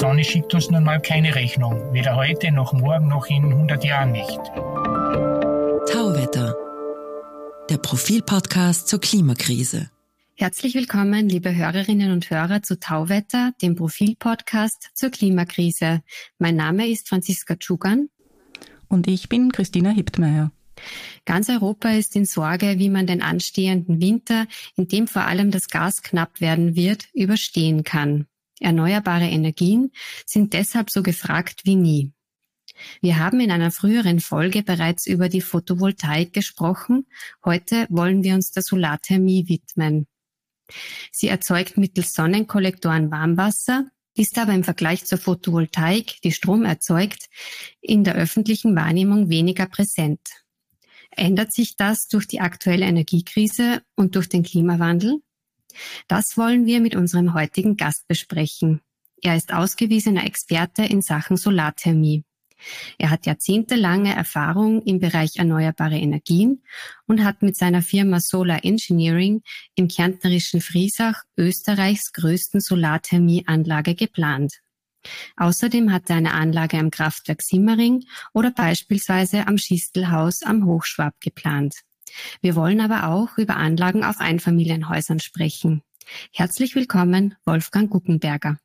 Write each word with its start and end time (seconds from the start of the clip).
Sonne 0.00 0.24
schickt 0.24 0.54
uns 0.54 0.70
nun 0.70 0.82
mal 0.82 0.98
keine 0.98 1.34
Rechnung. 1.34 1.92
Weder 1.92 2.16
heute, 2.16 2.50
noch 2.52 2.72
morgen, 2.72 3.08
noch 3.08 3.26
in 3.26 3.44
100 3.44 3.84
Jahren 3.84 4.12
nicht. 4.12 4.40
Tauwetter. 5.92 6.56
Der 7.68 7.76
Profilpodcast 7.76 8.88
zur 8.88 8.98
Klimakrise. 8.98 9.90
Herzlich 10.36 10.74
willkommen, 10.74 11.28
liebe 11.28 11.54
Hörerinnen 11.54 12.12
und 12.12 12.30
Hörer 12.30 12.62
zu 12.62 12.80
Tauwetter, 12.80 13.52
dem 13.60 13.76
Profilpodcast 13.76 14.88
zur 14.94 15.10
Klimakrise. 15.10 16.00
Mein 16.38 16.56
Name 16.56 16.88
ist 16.88 17.06
Franziska 17.06 17.56
Tschugan. 17.56 18.08
Und 18.88 19.06
ich 19.06 19.28
bin 19.28 19.52
Christina 19.52 19.90
Hiptmeier. 19.90 20.50
Ganz 21.26 21.50
Europa 21.50 21.90
ist 21.90 22.16
in 22.16 22.24
Sorge, 22.24 22.78
wie 22.78 22.88
man 22.88 23.06
den 23.06 23.20
anstehenden 23.20 24.00
Winter, 24.00 24.46
in 24.76 24.88
dem 24.88 25.06
vor 25.06 25.26
allem 25.26 25.50
das 25.50 25.68
Gas 25.68 26.00
knapp 26.00 26.40
werden 26.40 26.74
wird, 26.74 27.08
überstehen 27.12 27.84
kann. 27.84 28.29
Erneuerbare 28.60 29.28
Energien 29.28 29.90
sind 30.26 30.52
deshalb 30.52 30.90
so 30.90 31.02
gefragt 31.02 31.62
wie 31.64 31.76
nie. 31.76 32.12
Wir 33.00 33.18
haben 33.18 33.40
in 33.40 33.50
einer 33.50 33.70
früheren 33.70 34.20
Folge 34.20 34.62
bereits 34.62 35.06
über 35.06 35.28
die 35.28 35.40
Photovoltaik 35.40 36.32
gesprochen. 36.32 37.06
Heute 37.44 37.86
wollen 37.90 38.22
wir 38.22 38.34
uns 38.34 38.52
der 38.52 38.62
Solarthermie 38.62 39.48
widmen. 39.48 40.06
Sie 41.10 41.28
erzeugt 41.28 41.76
mittels 41.76 42.12
Sonnenkollektoren 42.12 43.10
Warmwasser, 43.10 43.90
ist 44.14 44.38
aber 44.38 44.52
im 44.52 44.64
Vergleich 44.64 45.04
zur 45.04 45.18
Photovoltaik, 45.18 46.20
die 46.22 46.32
Strom 46.32 46.64
erzeugt, 46.64 47.28
in 47.80 48.04
der 48.04 48.14
öffentlichen 48.14 48.76
Wahrnehmung 48.76 49.30
weniger 49.30 49.66
präsent. 49.66 50.20
Ändert 51.10 51.52
sich 51.52 51.76
das 51.76 52.06
durch 52.06 52.28
die 52.28 52.40
aktuelle 52.40 52.86
Energiekrise 52.86 53.82
und 53.96 54.14
durch 54.14 54.28
den 54.28 54.44
Klimawandel? 54.44 55.20
Das 56.08 56.36
wollen 56.36 56.66
wir 56.66 56.80
mit 56.80 56.96
unserem 56.96 57.34
heutigen 57.34 57.76
Gast 57.76 58.06
besprechen. 58.08 58.80
Er 59.22 59.36
ist 59.36 59.52
ausgewiesener 59.52 60.24
Experte 60.24 60.82
in 60.82 61.02
Sachen 61.02 61.36
Solarthermie. 61.36 62.24
Er 62.98 63.10
hat 63.10 63.26
jahrzehntelange 63.26 64.14
Erfahrung 64.14 64.82
im 64.82 65.00
Bereich 65.00 65.36
erneuerbare 65.36 65.98
Energien 65.98 66.62
und 67.06 67.24
hat 67.24 67.42
mit 67.42 67.56
seiner 67.56 67.82
Firma 67.82 68.20
Solar 68.20 68.64
Engineering 68.64 69.42
im 69.74 69.88
kärntnerischen 69.88 70.60
Friesach 70.60 71.22
Österreichs 71.36 72.12
größten 72.12 72.60
Solarthermieanlage 72.60 73.94
geplant. 73.94 74.60
Außerdem 75.36 75.92
hat 75.92 76.10
er 76.10 76.16
eine 76.16 76.34
Anlage 76.34 76.78
am 76.78 76.90
Kraftwerk 76.90 77.42
Simmering 77.42 78.04
oder 78.34 78.50
beispielsweise 78.50 79.46
am 79.46 79.56
Schistelhaus 79.56 80.42
am 80.42 80.66
Hochschwab 80.66 81.14
geplant. 81.20 81.74
Wir 82.40 82.56
wollen 82.56 82.80
aber 82.80 83.08
auch 83.08 83.38
über 83.38 83.56
Anlagen 83.56 84.04
auf 84.04 84.20
Einfamilienhäusern 84.20 85.20
sprechen. 85.20 85.82
Herzlich 86.32 86.74
willkommen, 86.74 87.34
Wolfgang 87.44 87.90
Guggenberger. 87.90 88.58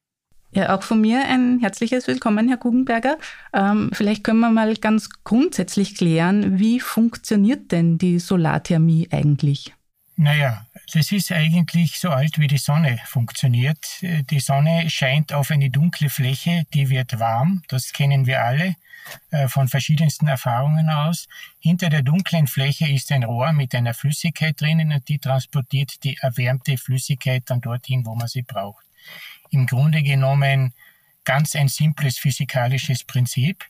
Ja, 0.52 0.74
auch 0.74 0.84
von 0.84 1.02
mir 1.02 1.26
ein 1.26 1.60
herzliches 1.60 2.08
Willkommen, 2.08 2.48
Herr 2.48 2.58
Guggenberger. 2.58 3.18
Ähm, 3.54 3.90
vielleicht 3.92 4.24
können 4.24 4.40
wir 4.40 4.52
mal 4.52 4.74
ganz 4.76 5.10
grundsätzlich 5.26 5.96
klären, 5.96 6.60
wie 6.60 6.80
funktioniert 6.80 7.74
denn 7.74 7.98
die 7.98 8.20
Solarthermie 8.20 9.10
eigentlich? 9.12 9.74
Naja, 10.18 10.66
das 10.94 11.12
ist 11.12 11.32
eigentlich 11.32 12.00
so 12.00 12.10
alt 12.10 12.40
wie 12.40 12.48
die 12.48 12.58
Sonne 12.58 13.00
funktioniert. 13.06 13.86
Die 14.02 14.40
Sonne 14.40 14.90
scheint 14.90 15.34
auf 15.34 15.52
eine 15.52 15.70
dunkle 15.70 16.10
Fläche, 16.10 16.64
die 16.74 16.90
wird 16.90 17.20
warm, 17.20 17.64
das 17.68 17.92
kennen 17.92 18.26
wir 18.26 18.44
alle 18.44 18.76
äh, 19.32 19.48
von 19.50 19.68
verschiedensten 19.68 20.28
Erfahrungen 20.28 20.90
aus. 20.90 21.28
Hinter 21.60 21.90
der 21.90 22.02
dunklen 22.02 22.48
Fläche 22.48 22.88
ist 22.88 23.12
ein 23.12 23.24
Rohr 23.24 23.52
mit 23.52 23.76
einer 23.76 23.94
Flüssigkeit 23.94 24.60
drinnen 24.60 24.94
und 24.94 25.08
die 25.10 25.20
transportiert 25.20 26.04
die 26.04 26.18
erwärmte 26.18 26.78
Flüssigkeit 26.78 27.44
dann 27.48 27.62
dorthin, 27.62 28.06
wo 28.06 28.16
man 28.16 28.28
sie 28.28 28.42
braucht. 28.42 28.86
Im 29.52 29.68
Grunde 29.68 30.02
genommen 30.02 30.74
ganz 31.26 31.56
ein 31.56 31.68
simples 31.68 32.18
physikalisches 32.18 33.04
Prinzip, 33.04 33.66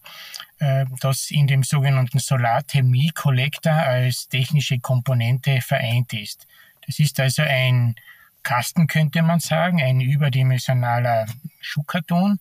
äh, 0.60 0.86
das 1.00 1.32
in 1.32 1.48
dem 1.48 1.64
sogenannten 1.64 2.20
Solarthermie-Kollektor 2.20 3.74
als 3.74 4.28
technische 4.28 4.80
Komponente 4.80 5.62
vereint 5.62 6.14
ist. 6.14 6.48
Das 6.86 7.00
ist 7.00 7.20
also 7.20 7.42
ein 7.42 7.96
Kasten, 8.44 8.86
könnte 8.86 9.24
man 9.24 9.40
sagen, 9.40 9.82
ein 9.82 10.02
überdimensionaler 10.02 11.26
Schuhkarton, 11.60 12.40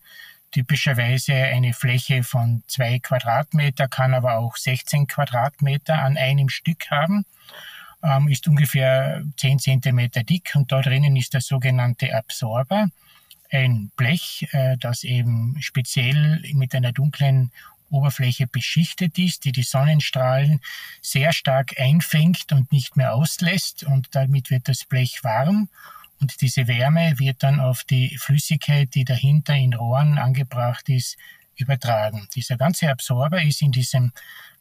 typischerweise 0.51 1.33
eine 1.33 1.73
Fläche 1.73 2.23
von 2.23 2.63
zwei 2.67 2.99
Quadratmeter, 2.99 3.87
kann 3.87 4.13
aber 4.13 4.37
auch 4.37 4.55
16 4.55 5.07
Quadratmeter 5.07 5.97
an 5.97 6.17
einem 6.17 6.49
Stück 6.49 6.91
haben, 6.91 7.25
ähm, 8.03 8.27
ist 8.27 8.47
ungefähr 8.47 9.23
10 9.37 9.59
Zentimeter 9.59 10.23
dick 10.23 10.51
und 10.55 10.71
da 10.71 10.81
drinnen 10.81 11.15
ist 11.15 11.33
der 11.33 11.41
sogenannte 11.41 12.15
Absorber 12.15 12.89
ein 13.51 13.91
Blech, 13.95 14.47
äh, 14.51 14.77
das 14.77 15.03
eben 15.03 15.57
speziell 15.61 16.43
mit 16.53 16.73
einer 16.75 16.91
dunklen 16.91 17.51
Oberfläche 17.89 18.47
beschichtet 18.47 19.17
ist, 19.17 19.45
die 19.45 19.51
die 19.51 19.63
Sonnenstrahlen 19.63 20.59
sehr 21.01 21.33
stark 21.33 21.79
einfängt 21.79 22.51
und 22.51 22.71
nicht 22.71 22.97
mehr 22.97 23.13
auslässt 23.13 23.83
und 23.83 24.07
damit 24.11 24.49
wird 24.49 24.67
das 24.67 24.85
Blech 24.85 25.23
warm 25.23 25.69
und 26.19 26.41
diese 26.41 26.67
Wärme 26.67 27.19
wird 27.19 27.43
dann 27.43 27.59
auf 27.59 27.83
die 27.83 28.17
Flüssigkeit, 28.17 28.95
die 28.95 29.05
dahinter 29.05 29.55
in 29.55 29.73
Rohren 29.73 30.17
angebracht 30.17 30.89
ist, 30.89 31.17
übertragen. 31.57 32.27
Dieser 32.35 32.57
ganze 32.57 32.89
Absorber 32.89 33.41
ist 33.41 33.61
in 33.61 33.71
diesem 33.71 34.11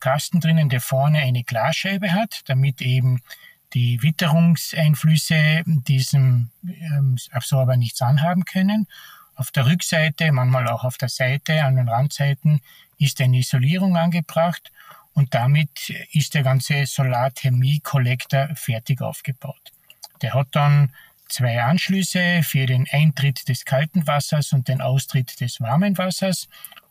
Kasten 0.00 0.40
drinnen, 0.40 0.68
der 0.68 0.80
vorne 0.80 1.18
eine 1.18 1.42
Glasscheibe 1.42 2.12
hat, 2.12 2.42
damit 2.46 2.80
eben 2.80 3.20
die 3.74 4.02
Witterungseinflüsse 4.02 5.62
diesem 5.66 6.50
ähm, 6.64 7.16
Absorber 7.32 7.76
nichts 7.76 8.00
anhaben 8.00 8.44
können. 8.44 8.86
Auf 9.34 9.50
der 9.50 9.66
Rückseite, 9.66 10.30
manchmal 10.30 10.68
auch 10.68 10.84
auf 10.84 10.96
der 10.96 11.08
Seite, 11.08 11.64
an 11.64 11.76
den 11.76 11.88
Randseiten, 11.88 12.60
ist 12.98 13.20
eine 13.20 13.38
Isolierung 13.38 13.96
angebracht 13.96 14.70
und 15.12 15.34
damit 15.34 15.90
ist 16.12 16.34
der 16.34 16.44
ganze 16.44 16.86
Solarthermie-Kollektor 16.86 18.50
fertig 18.54 19.00
aufgebaut. 19.00 19.72
Der 20.22 20.34
hat 20.34 20.48
dann 20.52 20.92
zwei 21.28 21.62
Anschlüsse 21.62 22.42
für 22.44 22.66
den 22.66 22.86
Eintritt 22.90 23.48
des 23.48 23.64
kalten 23.64 24.06
Wassers 24.06 24.52
und 24.52 24.68
den 24.68 24.80
Austritt 24.80 25.40
des 25.40 25.60
warmen 25.60 25.98
Wassers. 25.98 26.48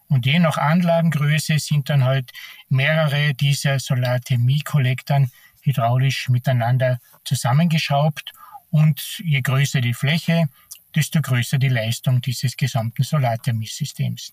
Und 0.10 0.26
je 0.26 0.40
nach 0.40 0.58
Anlagengröße 0.58 1.60
sind 1.60 1.90
dann 1.90 2.04
halt 2.04 2.32
mehrere 2.68 3.34
dieser 3.34 3.80
Solarthermie-Kollektoren 3.80 5.32
hydraulisch 5.64 6.30
miteinander 6.30 7.00
zusammengeschraubt 7.24 8.32
und 8.70 9.20
je 9.24 9.42
größer 9.42 9.82
die 9.82 9.94
Fläche, 9.94 10.50
desto 10.96 11.22
größer 11.22 11.58
die 11.58 11.70
Leistung 11.70 12.22
dieses 12.22 12.56
gesamten 12.56 13.04
Solarthermiesystems. 13.04 14.32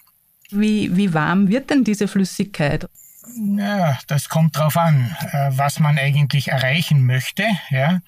Wie, 0.51 0.95
wie 0.97 1.15
warm 1.15 1.49
wird 1.49 1.71
denn 1.71 1.85
diese 1.85 2.09
Flüssigkeit? 2.09 2.89
Ja, 3.37 3.99
das 4.07 4.29
kommt 4.29 4.57
darauf 4.57 4.77
an, 4.77 5.17
äh, 5.33 5.51
was 5.53 5.79
man 5.79 5.99
eigentlich 5.99 6.49
erreichen 6.49 7.07
möchte. 7.07 7.45
Ja. 7.71 8.01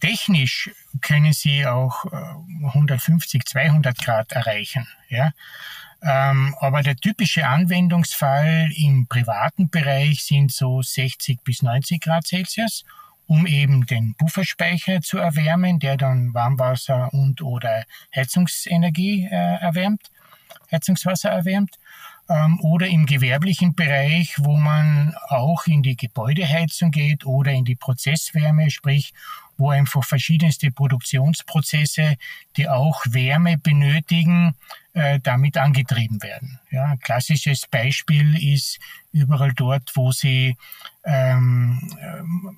Technisch 0.00 0.70
können 1.00 1.32
Sie 1.32 1.66
auch 1.66 2.04
150, 2.74 3.40
äh, 3.40 3.44
200 3.44 3.98
Grad 3.98 4.32
erreichen. 4.32 4.86
Ja. 5.08 5.32
Ähm, 6.02 6.54
aber 6.58 6.82
der 6.82 6.96
typische 6.96 7.46
Anwendungsfall 7.46 8.70
im 8.76 9.06
privaten 9.06 9.70
Bereich 9.70 10.24
sind 10.24 10.50
so 10.50 10.82
60 10.82 11.42
bis 11.44 11.62
90 11.62 12.00
Grad 12.00 12.26
Celsius, 12.26 12.84
um 13.28 13.46
eben 13.46 13.86
den 13.86 14.14
Pufferspeicher 14.16 15.00
zu 15.00 15.18
erwärmen, 15.18 15.78
der 15.78 15.96
dann 15.96 16.34
Warmwasser 16.34 17.14
und 17.14 17.40
oder 17.40 17.84
Heizungsenergie 18.14 19.28
äh, 19.30 19.58
erwärmt, 19.60 20.10
Heizungswasser 20.72 21.30
erwärmt. 21.30 21.76
Ähm, 22.28 22.58
oder 22.60 22.88
im 22.88 23.06
gewerblichen 23.06 23.74
Bereich, 23.74 24.34
wo 24.38 24.56
man 24.56 25.14
auch 25.28 25.66
in 25.66 25.82
die 25.82 25.96
Gebäudeheizung 25.96 26.90
geht 26.90 27.26
oder 27.26 27.52
in 27.52 27.64
die 27.64 27.76
Prozesswärme, 27.76 28.70
sprich 28.70 29.12
wo 29.62 29.70
einfach 29.70 30.04
verschiedenste 30.04 30.72
Produktionsprozesse, 30.72 32.16
die 32.56 32.68
auch 32.68 33.04
Wärme 33.08 33.58
benötigen, 33.58 34.56
äh, 34.92 35.20
damit 35.20 35.56
angetrieben 35.56 36.20
werden. 36.22 36.58
Ja, 36.70 36.86
ein 36.86 36.98
klassisches 36.98 37.66
Beispiel 37.68 38.54
ist 38.54 38.80
überall 39.12 39.52
dort, 39.54 39.92
wo 39.94 40.10
sie 40.10 40.56
ähm, 41.04 41.80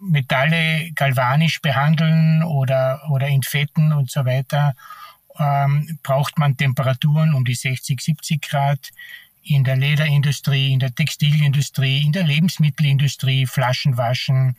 Metalle 0.00 0.90
galvanisch 0.94 1.60
behandeln 1.60 2.42
oder, 2.42 3.02
oder 3.10 3.28
entfetten 3.28 3.92
und 3.92 4.10
so 4.10 4.24
weiter, 4.24 4.74
ähm, 5.38 5.98
braucht 6.02 6.38
man 6.38 6.56
Temperaturen 6.56 7.34
um 7.34 7.44
die 7.44 7.54
60, 7.54 8.00
70 8.00 8.40
Grad 8.40 8.90
in 9.44 9.64
der 9.64 9.76
Lederindustrie, 9.76 10.72
in 10.72 10.78
der 10.78 10.94
Textilindustrie, 10.94 12.02
in 12.02 12.12
der 12.12 12.24
Lebensmittelindustrie, 12.24 13.46
Flaschen 13.46 13.96
waschen, 13.96 14.56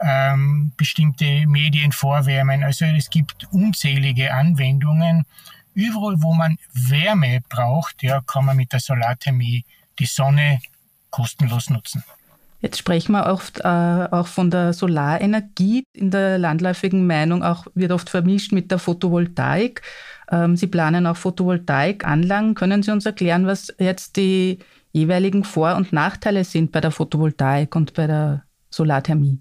ähm, 0.00 0.72
bestimmte 0.76 1.46
Medien 1.46 1.92
vorwärmen. 1.92 2.62
Also 2.62 2.84
es 2.84 3.10
gibt 3.10 3.44
unzählige 3.50 4.34
Anwendungen. 4.34 5.24
Überall, 5.74 6.22
wo 6.22 6.34
man 6.34 6.58
Wärme 6.72 7.42
braucht, 7.48 8.02
ja, 8.02 8.20
kann 8.20 8.44
man 8.44 8.56
mit 8.56 8.72
der 8.72 8.80
Solarthermie 8.80 9.64
die 9.98 10.06
Sonne 10.06 10.60
kostenlos 11.10 11.70
nutzen. 11.70 12.04
Jetzt 12.66 12.78
sprechen 12.78 13.12
wir 13.12 13.26
oft 13.26 13.60
äh, 13.60 13.62
auch 13.62 14.26
von 14.26 14.50
der 14.50 14.72
Solarenergie. 14.72 15.84
In 15.92 16.10
der 16.10 16.36
landläufigen 16.36 17.06
Meinung 17.06 17.44
auch, 17.44 17.68
wird 17.76 17.92
oft 17.92 18.10
vermischt 18.10 18.50
mit 18.50 18.72
der 18.72 18.80
Photovoltaik. 18.80 19.82
Ähm, 20.32 20.56
Sie 20.56 20.66
planen 20.66 21.06
auch 21.06 21.16
Photovoltaikanlagen. 21.16 22.56
Können 22.56 22.82
Sie 22.82 22.90
uns 22.90 23.06
erklären, 23.06 23.46
was 23.46 23.72
jetzt 23.78 24.16
die 24.16 24.58
jeweiligen 24.90 25.44
Vor- 25.44 25.76
und 25.76 25.92
Nachteile 25.92 26.42
sind 26.42 26.72
bei 26.72 26.80
der 26.80 26.90
Photovoltaik 26.90 27.76
und 27.76 27.94
bei 27.94 28.08
der 28.08 28.42
Solarthermie? 28.68 29.38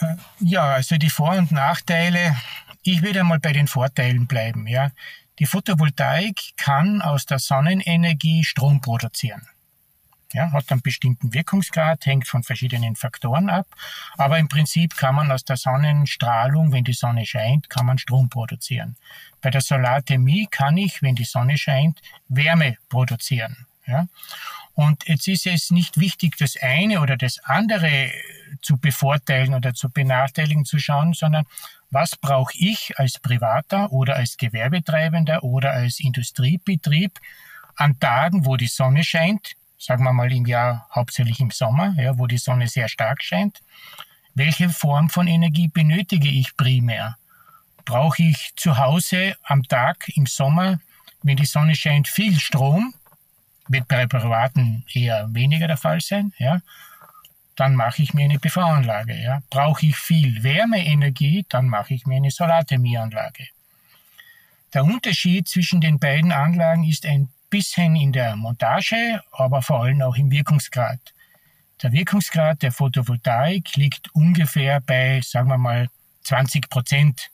Äh, 0.00 0.16
ja, 0.40 0.64
also 0.64 0.98
die 0.98 1.08
Vor- 1.08 1.38
und 1.38 1.50
Nachteile. 1.50 2.36
Ich 2.82 3.02
würde 3.02 3.20
einmal 3.20 3.40
bei 3.40 3.54
den 3.54 3.68
Vorteilen 3.68 4.26
bleiben. 4.26 4.66
Ja. 4.66 4.90
Die 5.38 5.46
Photovoltaik 5.46 6.38
kann 6.58 7.00
aus 7.00 7.24
der 7.24 7.38
Sonnenenergie 7.38 8.44
Strom 8.44 8.82
produzieren. 8.82 9.48
Ja, 10.32 10.50
hat 10.52 10.70
einen 10.72 10.80
bestimmten 10.80 11.34
Wirkungsgrad, 11.34 12.06
hängt 12.06 12.26
von 12.26 12.42
verschiedenen 12.42 12.96
Faktoren 12.96 13.50
ab. 13.50 13.66
Aber 14.16 14.38
im 14.38 14.48
Prinzip 14.48 14.96
kann 14.96 15.14
man 15.14 15.30
aus 15.30 15.44
der 15.44 15.56
Sonnenstrahlung, 15.56 16.72
wenn 16.72 16.84
die 16.84 16.94
Sonne 16.94 17.26
scheint, 17.26 17.68
kann 17.68 17.86
man 17.86 17.98
Strom 17.98 18.28
produzieren. 18.28 18.96
Bei 19.42 19.50
der 19.50 19.60
Solarthermie 19.60 20.48
kann 20.50 20.76
ich, 20.76 21.02
wenn 21.02 21.14
die 21.14 21.24
Sonne 21.24 21.58
scheint, 21.58 22.00
Wärme 22.28 22.76
produzieren. 22.88 23.66
Ja. 23.86 24.06
Und 24.74 25.06
jetzt 25.06 25.28
ist 25.28 25.46
es 25.46 25.70
nicht 25.70 25.98
wichtig, 25.98 26.36
das 26.38 26.56
eine 26.56 27.00
oder 27.00 27.16
das 27.16 27.38
andere 27.44 28.10
zu 28.62 28.78
bevorteilen 28.78 29.54
oder 29.54 29.74
zu 29.74 29.90
benachteiligen 29.90 30.64
zu 30.64 30.78
schauen, 30.78 31.12
sondern 31.14 31.44
was 31.90 32.16
brauche 32.16 32.54
ich 32.56 32.98
als 32.98 33.18
Privater 33.18 33.92
oder 33.92 34.16
als 34.16 34.38
Gewerbetreibender 34.38 35.44
oder 35.44 35.72
als 35.72 36.00
Industriebetrieb 36.00 37.18
an 37.76 37.98
Tagen, 37.98 38.46
wo 38.46 38.56
die 38.56 38.68
Sonne 38.68 39.04
scheint, 39.04 39.56
sagen 39.82 40.04
wir 40.04 40.12
mal 40.12 40.32
im 40.32 40.46
Jahr 40.46 40.86
hauptsächlich 40.94 41.40
im 41.40 41.50
Sommer, 41.50 41.92
ja, 41.98 42.16
wo 42.16 42.28
die 42.28 42.38
Sonne 42.38 42.68
sehr 42.68 42.88
stark 42.88 43.20
scheint. 43.20 43.60
Welche 44.34 44.68
Form 44.68 45.10
von 45.10 45.26
Energie 45.26 45.66
benötige 45.66 46.28
ich 46.28 46.56
primär? 46.56 47.16
Brauche 47.84 48.22
ich 48.22 48.52
zu 48.54 48.78
Hause 48.78 49.36
am 49.42 49.64
Tag 49.64 50.08
im 50.14 50.26
Sommer, 50.26 50.78
wenn 51.22 51.36
die 51.36 51.46
Sonne 51.46 51.74
scheint, 51.74 52.06
viel 52.06 52.38
Strom? 52.38 52.94
Wird 53.66 53.88
bei 53.88 54.06
Privaten 54.06 54.84
eher 54.92 55.26
weniger 55.34 55.66
der 55.66 55.76
Fall 55.76 56.00
sein, 56.00 56.32
ja. 56.38 56.60
Dann 57.56 57.74
mache 57.74 58.02
ich 58.02 58.14
mir 58.14 58.24
eine 58.24 58.38
PV-Anlage, 58.38 59.20
ja. 59.20 59.42
Brauche 59.50 59.86
ich 59.86 59.96
viel 59.96 60.44
Wärmeenergie, 60.44 61.44
dann 61.48 61.66
mache 61.66 61.94
ich 61.94 62.06
mir 62.06 62.16
eine 62.16 62.30
Solarthermieanlage. 62.30 63.48
Der 64.74 64.84
Unterschied 64.84 65.48
zwischen 65.48 65.80
den 65.80 65.98
beiden 65.98 66.30
Anlagen 66.30 66.84
ist 66.84 67.04
ein 67.04 67.30
bisschen 67.52 67.96
in 67.96 68.12
der 68.12 68.34
Montage, 68.34 69.20
aber 69.30 69.60
vor 69.60 69.82
allem 69.82 70.00
auch 70.00 70.16
im 70.16 70.30
Wirkungsgrad. 70.30 70.98
Der 71.82 71.92
Wirkungsgrad 71.92 72.62
der 72.62 72.72
Photovoltaik 72.72 73.76
liegt 73.76 74.14
ungefähr 74.14 74.80
bei, 74.80 75.20
sagen 75.22 75.50
wir 75.50 75.58
mal, 75.58 75.88
20 76.22 76.70
Prozent. 76.70 77.30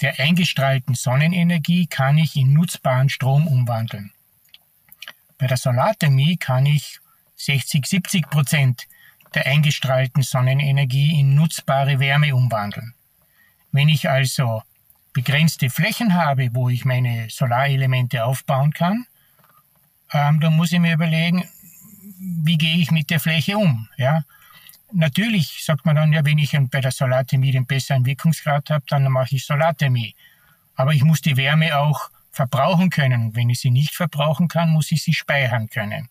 Der 0.00 0.20
eingestrahlten 0.20 0.94
Sonnenenergie 0.94 1.86
kann 1.86 2.18
ich 2.18 2.36
in 2.36 2.52
nutzbaren 2.52 3.08
Strom 3.08 3.48
umwandeln. 3.48 4.12
Bei 5.38 5.48
der 5.48 5.56
Solarthermie 5.56 6.36
kann 6.36 6.64
ich 6.64 7.00
60, 7.34 7.84
70 7.84 8.30
Prozent 8.30 8.86
der 9.34 9.46
eingestrahlten 9.46 10.22
Sonnenenergie 10.22 11.18
in 11.18 11.34
nutzbare 11.34 11.98
Wärme 11.98 12.36
umwandeln. 12.36 12.94
Wenn 13.72 13.88
ich 13.88 14.08
also 14.08 14.62
begrenzte 15.12 15.68
Flächen 15.68 16.14
habe, 16.14 16.50
wo 16.52 16.68
ich 16.68 16.84
meine 16.84 17.28
Solarelemente 17.28 18.24
aufbauen 18.24 18.72
kann, 18.72 19.06
ähm, 20.12 20.40
dann 20.40 20.56
muss 20.56 20.72
ich 20.72 20.78
mir 20.78 20.94
überlegen, 20.94 21.48
wie 22.18 22.58
gehe 22.58 22.76
ich 22.76 22.90
mit 22.90 23.10
der 23.10 23.20
Fläche 23.20 23.56
um? 23.58 23.88
Ja? 23.96 24.24
Natürlich 24.92 25.64
sagt 25.64 25.86
man 25.86 25.96
dann, 25.96 26.12
ja, 26.12 26.24
wenn 26.24 26.38
ich 26.38 26.56
bei 26.70 26.80
der 26.80 26.92
Solarthermie 26.92 27.52
den 27.52 27.66
besseren 27.66 28.04
Wirkungsgrad 28.04 28.70
habe, 28.70 28.84
dann 28.88 29.10
mache 29.10 29.36
ich 29.36 29.46
Solarthermie. 29.46 30.14
Aber 30.74 30.92
ich 30.92 31.02
muss 31.02 31.20
die 31.20 31.36
Wärme 31.36 31.76
auch 31.76 32.10
verbrauchen 32.30 32.90
können. 32.90 33.34
Wenn 33.34 33.50
ich 33.50 33.60
sie 33.60 33.70
nicht 33.70 33.94
verbrauchen 33.94 34.48
kann, 34.48 34.70
muss 34.70 34.92
ich 34.92 35.02
sie 35.02 35.14
speichern 35.14 35.68
können. 35.68 36.08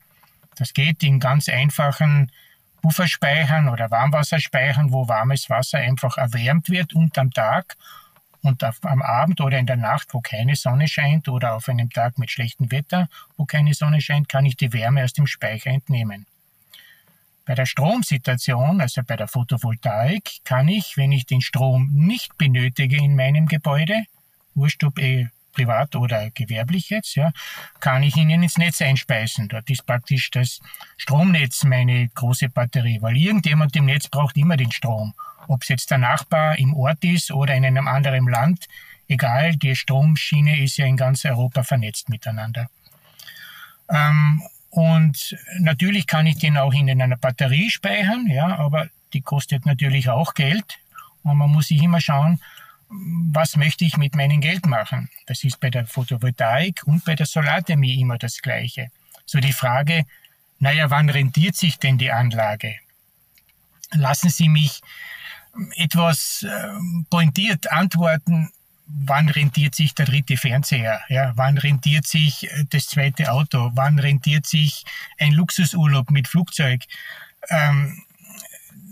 Das 0.56 0.74
geht 0.74 1.04
in 1.04 1.20
ganz 1.20 1.50
einfachen 1.50 2.32
Pufferspeichern 2.82 3.70
oder 3.70 3.92
Warmwasserspeichern, 3.92 4.92
wo 4.92 5.08
warmes 5.08 5.50
Wasser 5.50 5.80
einfach 5.80 6.18
erwärmt 6.18 6.70
wird 6.70 6.94
unterm 6.94 7.32
Tag 7.32 7.78
und 8.42 8.64
auf, 8.64 8.78
am 8.84 9.02
Abend 9.02 9.42
oder 9.42 9.60
in 9.60 9.66
der 9.66 9.78
Nacht, 9.78 10.14
wo 10.14 10.22
keine 10.22 10.56
Sonne 10.56 10.88
scheint 10.88 11.28
oder 11.28 11.54
auf 11.54 11.70
einem 11.70 11.90
Tag 11.90 12.18
mit 12.18 12.32
schlechtem 12.32 12.72
Wetter, 12.72 13.08
wo 13.38 13.46
keine 13.46 13.74
Sonne 13.74 14.02
scheint, 14.02 14.30
kann 14.30 14.46
ich 14.46 14.58
die 14.58 14.74
Wärme 14.74 15.04
aus 15.04 15.14
dem 15.14 15.28
Speicher 15.28 15.70
entnehmen. 15.70 16.26
Bei 17.46 17.56
der 17.56 17.66
Stromsituation, 17.66 18.82
also 18.82 19.02
bei 19.06 19.16
der 19.16 19.28
Photovoltaik, 19.28 20.42
kann 20.44 20.68
ich, 20.68 20.96
wenn 20.96 21.12
ich 21.12 21.26
den 21.26 21.42
Strom 21.42 21.90
nicht 21.94 22.38
benötige 22.38 22.98
in 22.98 23.16
meinem 23.16 23.48
Gebäude, 23.48 24.04
wurscht 24.56 24.84
ob 24.84 25.00
eh 25.00 25.30
privat 25.54 25.96
oder 25.96 26.30
gewerblich 26.32 26.90
jetzt, 26.90 27.16
ja, 27.16 27.32
kann 27.80 28.04
ich 28.04 28.16
ihnen 28.16 28.44
ins 28.44 28.58
Netz 28.58 28.82
einspeisen. 28.82 29.50
Dort 29.50 29.70
ist 29.70 29.86
praktisch 29.86 30.32
das 30.32 30.60
Stromnetz 30.98 31.64
meine 31.64 32.08
große 32.10 32.48
Batterie, 32.50 33.02
weil 33.02 33.18
irgendjemand 33.18 33.76
im 33.76 33.86
Netz 33.86 34.08
braucht 34.08 34.38
immer 34.38 34.56
den 34.56 34.72
Strom 34.72 35.14
ob 35.48 35.64
es 35.64 35.70
jetzt 35.70 35.92
der 35.92 35.98
Nachbar 35.98 36.58
im 36.58 36.74
Ort 36.74 37.04
ist 37.04 37.32
oder 37.32 37.56
in 37.56 37.66
einem 37.66 37.88
anderen 37.88 38.28
Land, 38.28 38.68
egal, 39.08 39.56
die 39.56 39.76
Stromschiene 39.76 40.64
ist 40.64 40.78
ja 40.78 40.86
in 40.86 40.98
ganz 40.98 41.26
Europa 41.26 41.64
vernetzt 41.64 42.10
miteinander. 42.10 42.68
Ähm, 43.90 44.42
und 44.70 45.38
natürlich 45.60 46.08
kann 46.08 46.26
ich 46.26 46.38
den 46.38 46.58
auch 46.58 46.74
in 46.74 46.90
einer 46.90 47.18
Batterie 47.18 47.70
speichern, 47.70 48.28
ja, 48.28 48.58
aber 48.58 48.88
die 49.14 49.22
kostet 49.22 49.66
natürlich 49.66 50.10
auch 50.10 50.34
Geld. 50.34 50.80
Und 51.24 51.38
man 51.38 51.52
muss 51.52 51.68
sich 51.68 51.84
immer 51.84 52.00
schauen, 52.00 52.40
was 52.90 53.56
möchte 53.58 53.86
ich 53.86 53.98
mit 53.98 54.16
meinem 54.16 54.42
Geld 54.42 54.66
machen? 54.66 55.10
Das 55.26 55.44
ist 55.44 55.60
bei 55.60 55.70
der 55.70 55.86
Photovoltaik 55.86 56.84
und 56.86 57.06
bei 57.06 57.16
der 57.16 57.26
Solarthermie 57.26 58.00
immer 58.00 58.18
das 58.18 58.42
Gleiche. 58.42 58.92
So 59.26 59.40
die 59.40 59.54
Frage, 59.54 60.06
naja, 60.60 60.90
wann 60.90 61.10
rentiert 61.10 61.56
sich 61.56 61.78
denn 61.80 61.98
die 61.98 62.12
Anlage? 62.12 62.76
Lassen 63.94 64.30
Sie 64.30 64.50
mich 64.50 64.82
etwas 65.76 66.44
äh, 66.44 66.68
pointiert 67.10 67.72
antworten, 67.72 68.50
wann 68.88 69.30
rentiert 69.30 69.76
sich 69.76 69.94
der 69.94 70.06
dritte 70.06 70.38
Fernseher? 70.38 71.02
Ja, 71.10 71.34
wann 71.36 71.58
rentiert 71.58 72.08
sich 72.08 72.50
äh, 72.52 72.66
das 72.70 72.88
zweite 72.88 73.32
Auto? 73.32 73.72
Wann 73.74 74.00
rentiert 74.00 74.46
sich 74.46 74.84
ein 75.20 75.34
Luxusurlaub 75.34 76.12
mit 76.12 76.28
Flugzeug? 76.28 76.82
Ähm, 77.50 78.04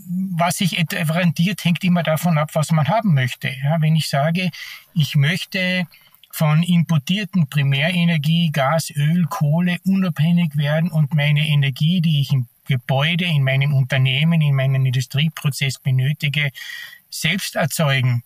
was 0.10 0.58
sich 0.58 0.84
rentiert, 0.92 1.64
hängt 1.64 1.84
immer 1.84 2.02
davon 2.02 2.38
ab, 2.38 2.50
was 2.54 2.72
man 2.72 2.88
haben 2.88 3.14
möchte. 3.14 3.50
Ja, 3.64 3.80
wenn 3.80 3.96
ich 3.96 4.10
sage, 4.10 4.50
ich 4.96 5.16
möchte 5.16 5.86
von 6.32 6.64
importierten 6.64 7.48
Primärenergie, 7.48 8.52
Gas, 8.52 8.92
Öl, 8.96 9.26
Kohle 9.26 9.78
unabhängig 9.86 10.58
werden 10.58 10.90
und 10.90 11.14
meine 11.14 11.48
Energie, 11.48 12.02
die 12.02 12.22
ich 12.22 12.32
im 12.32 12.48
Gebäude 12.70 13.26
in 13.26 13.44
meinem 13.44 13.74
Unternehmen, 13.74 14.42
in 14.42 14.54
meinem 14.54 14.86
Industrieprozess 14.86 15.80
benötige, 15.80 16.52
selbst 17.10 17.56
erzeugen, 17.56 18.24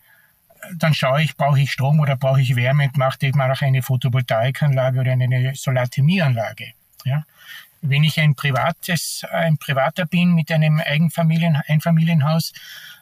dann 0.78 0.94
schaue 0.94 1.24
ich, 1.24 1.36
brauche 1.38 1.62
ich 1.62 1.72
Strom 1.72 2.02
oder 2.02 2.18
brauche 2.18 2.42
ich 2.42 2.56
Wärme 2.58 2.86
und 2.86 2.98
mache 2.98 3.32
mal 3.36 3.52
auch 3.52 3.62
eine 3.62 3.82
Photovoltaikanlage 3.82 5.00
oder 5.00 5.14
eine 5.14 5.56
Solarthermieanlage. 5.56 6.74
Ja? 7.06 7.24
Wenn 7.82 8.04
ich 8.04 8.20
ein 8.20 8.36
privates, 8.36 9.24
ein 9.32 9.58
Privater 9.58 10.06
bin 10.06 10.36
mit 10.36 10.52
einem 10.52 10.80
Eigenfamilien, 10.80 11.62
Einfamilienhaus, 11.68 12.52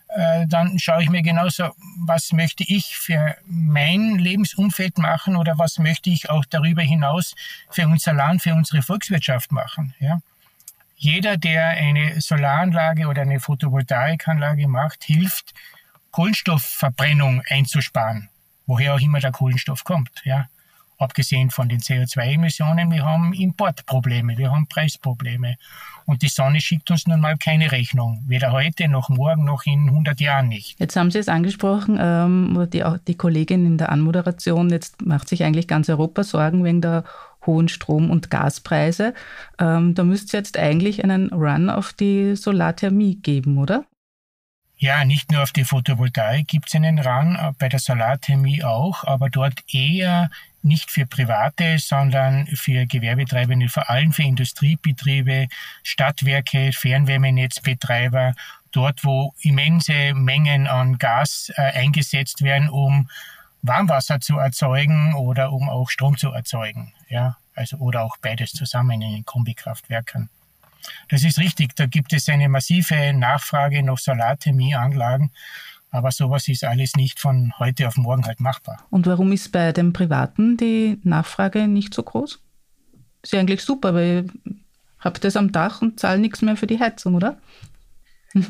äh, 0.09 0.45
dann 0.47 0.77
schaue 0.77 1.01
ich 1.01 1.09
mir 1.09 1.23
genauso, 1.23 1.71
was 2.05 2.33
möchte 2.33 2.63
ich 2.67 2.97
für 2.97 3.35
mein 3.47 4.19
Lebensumfeld 4.19 4.99
machen 4.99 5.35
oder 5.35 5.57
was 5.57 5.79
möchte 5.79 6.11
ich 6.11 6.29
auch 6.29 6.45
darüber 6.45 6.83
hinaus 6.83 7.33
für 7.71 7.87
unser 7.87 8.13
Land, 8.13 8.43
für 8.43 8.53
unsere 8.53 8.83
Volkswirtschaft 8.83 9.51
machen. 9.51 9.95
Ja? 9.99 10.21
Jeder, 11.03 11.35
der 11.35 11.69
eine 11.69 12.21
Solaranlage 12.21 13.07
oder 13.07 13.23
eine 13.23 13.39
Photovoltaikanlage 13.39 14.67
macht, 14.67 15.03
hilft, 15.03 15.51
Kohlenstoffverbrennung 16.11 17.41
einzusparen, 17.49 18.29
woher 18.67 18.93
auch 18.93 18.99
immer 18.99 19.19
der 19.19 19.31
Kohlenstoff 19.31 19.83
kommt. 19.83 20.11
Ja. 20.25 20.45
Abgesehen 20.99 21.49
von 21.49 21.67
den 21.69 21.79
CO2-Emissionen, 21.79 22.91
wir 22.91 23.03
haben 23.03 23.33
Importprobleme, 23.33 24.37
wir 24.37 24.51
haben 24.51 24.67
Preisprobleme. 24.67 25.55
Und 26.05 26.21
die 26.21 26.27
Sonne 26.27 26.61
schickt 26.61 26.91
uns 26.91 27.07
nun 27.07 27.19
mal 27.19 27.35
keine 27.35 27.71
Rechnung, 27.71 28.23
weder 28.27 28.51
heute 28.51 28.87
noch 28.87 29.09
morgen 29.09 29.43
noch 29.43 29.65
in 29.65 29.89
100 29.89 30.21
Jahren 30.21 30.49
nicht. 30.49 30.79
Jetzt 30.79 30.95
haben 30.95 31.09
Sie 31.09 31.17
es 31.17 31.29
angesprochen, 31.29 31.97
ähm, 31.99 32.67
die, 32.71 32.83
die 33.07 33.15
Kollegin 33.15 33.65
in 33.65 33.77
der 33.79 33.91
Anmoderation, 33.91 34.69
jetzt 34.69 35.01
macht 35.01 35.29
sich 35.29 35.43
eigentlich 35.43 35.67
ganz 35.67 35.89
Europa 35.89 36.23
Sorgen 36.23 36.63
wegen 36.63 36.81
der 36.81 37.05
hohen 37.45 37.67
Strom- 37.67 38.09
und 38.09 38.29
Gaspreise. 38.29 39.13
Ähm, 39.59 39.95
da 39.95 40.03
müsste 40.03 40.25
es 40.27 40.31
jetzt 40.31 40.57
eigentlich 40.57 41.03
einen 41.03 41.29
Run 41.29 41.69
auf 41.69 41.93
die 41.93 42.35
Solarthermie 42.35 43.15
geben, 43.15 43.57
oder? 43.57 43.85
Ja, 44.77 45.05
nicht 45.05 45.31
nur 45.31 45.43
auf 45.43 45.51
die 45.51 45.63
Photovoltaik 45.63 46.47
gibt 46.47 46.67
es 46.67 46.75
einen 46.75 46.97
Run, 46.97 47.35
äh, 47.35 47.51
bei 47.59 47.69
der 47.69 47.79
Solarthermie 47.79 48.63
auch, 48.63 49.03
aber 49.03 49.29
dort 49.29 49.59
eher 49.71 50.31
nicht 50.63 50.89
für 50.89 51.05
Private, 51.05 51.77
sondern 51.77 52.47
für 52.47 52.85
Gewerbetreibende, 52.85 53.69
vor 53.69 53.89
allem 53.89 54.11
für 54.11 54.23
Industriebetriebe, 54.23 55.47
Stadtwerke, 55.83 56.71
Fernwärmenetzbetreiber, 56.73 58.33
dort 58.71 59.03
wo 59.03 59.33
immense 59.41 60.13
Mengen 60.13 60.67
an 60.67 60.97
Gas 60.97 61.51
äh, 61.55 61.61
eingesetzt 61.61 62.41
werden, 62.41 62.69
um 62.69 63.07
Warmwasser 63.61 64.19
zu 64.19 64.37
erzeugen 64.37 65.13
oder 65.15 65.51
um 65.51 65.69
auch 65.69 65.89
Strom 65.89 66.17
zu 66.17 66.31
erzeugen. 66.31 66.93
Ja, 67.09 67.37
also 67.55 67.77
oder 67.77 68.03
auch 68.03 68.17
beides 68.17 68.51
zusammen 68.51 69.01
in 69.01 69.13
den 69.13 69.25
Kombikraftwerken. 69.25 70.29
Das 71.09 71.23
ist 71.23 71.37
richtig, 71.37 71.75
da 71.75 71.85
gibt 71.85 72.13
es 72.13 72.27
eine 72.29 72.49
massive 72.49 73.13
Nachfrage 73.13 73.83
nach 73.83 73.99
Solarthermieanlagen, 73.99 75.31
aber 75.91 76.11
sowas 76.11 76.47
ist 76.47 76.63
alles 76.63 76.95
nicht 76.95 77.19
von 77.19 77.53
heute 77.59 77.87
auf 77.87 77.97
morgen 77.97 78.25
halt 78.25 78.39
machbar. 78.39 78.85
Und 78.89 79.05
warum 79.05 79.31
ist 79.31 79.51
bei 79.51 79.73
den 79.73 79.93
Privaten 79.93 80.57
die 80.57 80.99
Nachfrage 81.03 81.67
nicht 81.67 81.93
so 81.93 82.01
groß? 82.01 82.39
Ist 83.21 83.33
ja 83.33 83.39
eigentlich 83.39 83.61
super, 83.61 83.93
weil 83.93 84.05
ihr 84.05 84.25
habt 84.99 85.23
das 85.23 85.35
am 85.35 85.51
Dach 85.51 85.81
und 85.81 85.99
zahlt 85.99 86.21
nichts 86.21 86.41
mehr 86.41 86.55
für 86.55 86.67
die 86.67 86.79
Heizung, 86.79 87.15
oder? 87.15 87.37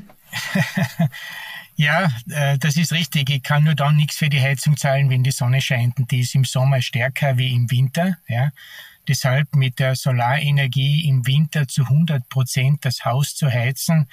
Ja, 1.75 2.09
äh, 2.29 2.57
das 2.57 2.77
ist 2.77 2.91
richtig. 2.91 3.29
Ich 3.29 3.43
kann 3.43 3.63
nur 3.63 3.75
dann 3.75 3.95
nichts 3.95 4.17
für 4.17 4.29
die 4.29 4.41
Heizung 4.41 4.77
zahlen, 4.77 5.09
wenn 5.09 5.23
die 5.23 5.31
Sonne 5.31 5.61
scheint. 5.61 5.97
Und 5.99 6.11
die 6.11 6.19
ist 6.19 6.35
im 6.35 6.45
Sommer 6.45 6.81
stärker 6.81 7.37
wie 7.37 7.53
im 7.53 7.71
Winter. 7.71 8.17
Ja. 8.27 8.51
Deshalb 9.07 9.55
mit 9.55 9.79
der 9.79 9.95
Solarenergie 9.95 11.07
im 11.07 11.25
Winter 11.25 11.67
zu 11.67 11.83
100 11.83 12.29
Prozent 12.29 12.85
das 12.85 13.03
Haus 13.03 13.35
zu 13.35 13.51
heizen, 13.51 14.07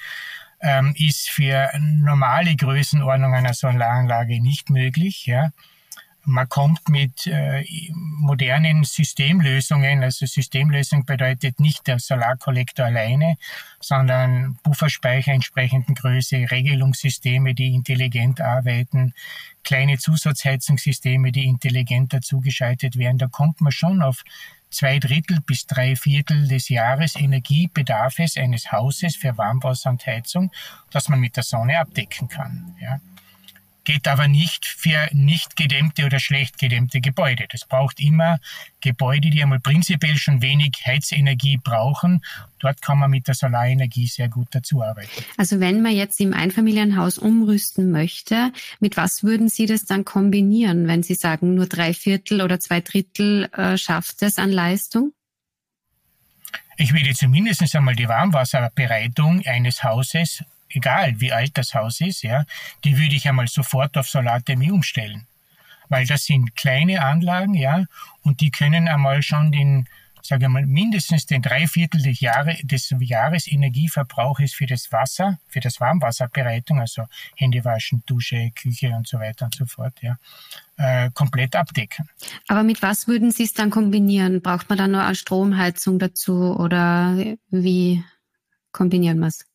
ähm, 0.61 0.93
ist 0.97 1.29
für 1.29 1.69
normale 1.79 2.55
Größenordnung 2.55 3.33
einer 3.33 3.53
Solaranlage 3.53 4.41
nicht 4.41 4.69
möglich. 4.69 5.25
Ja. 5.25 5.51
Man 6.29 6.47
kommt 6.47 6.89
mit 6.89 7.25
äh, 7.25 7.65
modernen 8.19 8.83
Systemlösungen, 8.83 10.03
also 10.03 10.27
Systemlösung 10.27 11.03
bedeutet 11.03 11.59
nicht 11.59 11.87
der 11.87 11.97
Solarkollektor 11.97 12.85
alleine, 12.85 13.35
sondern 13.81 14.59
Bufferspeicher 14.61 15.33
entsprechenden 15.33 15.95
Größe, 15.95 16.51
Regelungssysteme, 16.51 17.55
die 17.55 17.73
intelligent 17.73 18.41
arbeiten, 18.41 19.15
kleine 19.63 19.97
Zusatzheizungssysteme, 19.97 21.31
die 21.31 21.45
intelligent 21.45 22.13
dazugeschaltet 22.13 22.97
werden. 22.97 23.17
Da 23.17 23.25
kommt 23.25 23.59
man 23.59 23.71
schon 23.71 24.03
auf 24.03 24.23
zwei 24.69 24.99
Drittel 24.99 25.41
bis 25.41 25.65
drei 25.65 25.95
Viertel 25.95 26.47
des 26.47 26.69
Jahresenergiebedarfes 26.69 28.37
eines 28.37 28.71
Hauses 28.71 29.15
für 29.15 29.35
Warmwasser 29.35 29.89
und 29.89 30.05
Heizung, 30.05 30.51
das 30.91 31.09
man 31.09 31.19
mit 31.19 31.37
der 31.37 31.43
Sonne 31.43 31.79
abdecken 31.79 32.27
kann. 32.27 32.75
Ja 32.79 32.99
geht 33.83 34.07
aber 34.07 34.27
nicht 34.27 34.65
für 34.65 35.09
nicht 35.13 35.55
gedämmte 35.55 36.05
oder 36.05 36.19
schlecht 36.19 36.57
gedämmte 36.57 37.01
Gebäude. 37.01 37.45
Das 37.51 37.65
braucht 37.65 37.99
immer 37.99 38.39
Gebäude, 38.81 39.29
die 39.29 39.41
einmal 39.41 39.59
prinzipiell 39.59 40.17
schon 40.17 40.41
wenig 40.41 40.71
Heizenergie 40.85 41.57
brauchen. 41.57 42.23
Dort 42.59 42.81
kann 42.81 42.99
man 42.99 43.09
mit 43.09 43.27
der 43.27 43.35
Solarenergie 43.35 44.07
sehr 44.07 44.29
gut 44.29 44.49
dazu 44.51 44.83
arbeiten. 44.83 45.09
Also 45.37 45.59
wenn 45.59 45.81
man 45.81 45.93
jetzt 45.95 46.19
im 46.19 46.33
Einfamilienhaus 46.33 47.17
umrüsten 47.17 47.91
möchte, 47.91 48.51
mit 48.79 48.97
was 48.97 49.23
würden 49.23 49.49
Sie 49.49 49.65
das 49.65 49.85
dann 49.85 50.05
kombinieren, 50.05 50.87
wenn 50.87 51.03
Sie 51.03 51.15
sagen, 51.15 51.55
nur 51.55 51.67
drei 51.67 51.93
Viertel 51.93 52.41
oder 52.41 52.59
zwei 52.59 52.81
Drittel 52.81 53.49
äh, 53.53 53.77
schafft 53.77 54.21
es 54.21 54.37
an 54.37 54.51
Leistung? 54.51 55.13
Ich 56.77 56.93
würde 56.93 57.13
zumindest 57.13 57.75
einmal 57.75 57.95
die 57.95 58.07
Warmwasserbereitung 58.07 59.45
eines 59.45 59.83
Hauses 59.83 60.43
egal 60.69 61.19
wie 61.19 61.31
alt 61.31 61.57
das 61.57 61.73
Haus 61.73 62.01
ist, 62.01 62.23
ja, 62.23 62.45
die 62.83 62.97
würde 62.97 63.15
ich 63.15 63.27
einmal 63.27 63.47
sofort 63.47 63.97
auf 63.97 64.07
Solarthermie 64.07 64.71
umstellen. 64.71 65.27
Weil 65.89 66.05
das 66.05 66.25
sind 66.25 66.55
kleine 66.55 67.01
Anlagen, 67.01 67.55
ja, 67.55 67.85
und 68.21 68.41
die 68.41 68.51
können 68.51 68.87
einmal 68.87 69.23
schon 69.23 69.51
den, 69.51 69.87
sage 70.21 70.45
ich 70.45 70.49
mal, 70.49 70.65
mindestens 70.65 71.25
den 71.25 71.41
Dreiviertel 71.41 72.03
des, 72.03 72.19
Jahre, 72.19 72.55
des 72.63 72.93
Jahresenergieverbrauches 72.99 74.53
für 74.53 74.67
das 74.67 74.91
Wasser, 74.91 75.39
für 75.47 75.59
das 75.59 75.79
Warmwasserbereitung, 75.79 76.79
also 76.79 77.05
Händewaschen, 77.35 78.03
Dusche, 78.05 78.51
Küche 78.51 78.89
und 78.89 79.07
so 79.07 79.19
weiter 79.19 79.45
und 79.45 79.55
so 79.55 79.65
fort, 79.65 79.93
ja, 80.01 80.17
äh, 80.77 81.09
komplett 81.11 81.55
abdecken. 81.55 82.07
Aber 82.47 82.61
mit 82.61 82.83
was 82.83 83.07
würden 83.07 83.31
Sie 83.31 83.43
es 83.43 83.53
dann 83.53 83.71
kombinieren? 83.71 84.43
Braucht 84.43 84.69
man 84.69 84.77
dann 84.77 84.91
nur 84.91 85.03
eine 85.03 85.15
Stromheizung 85.15 85.97
dazu 85.97 86.55
oder 86.55 87.17
wie 87.49 88.03
kombinieren 88.71 89.19
wir 89.19 89.27
es? 89.27 89.48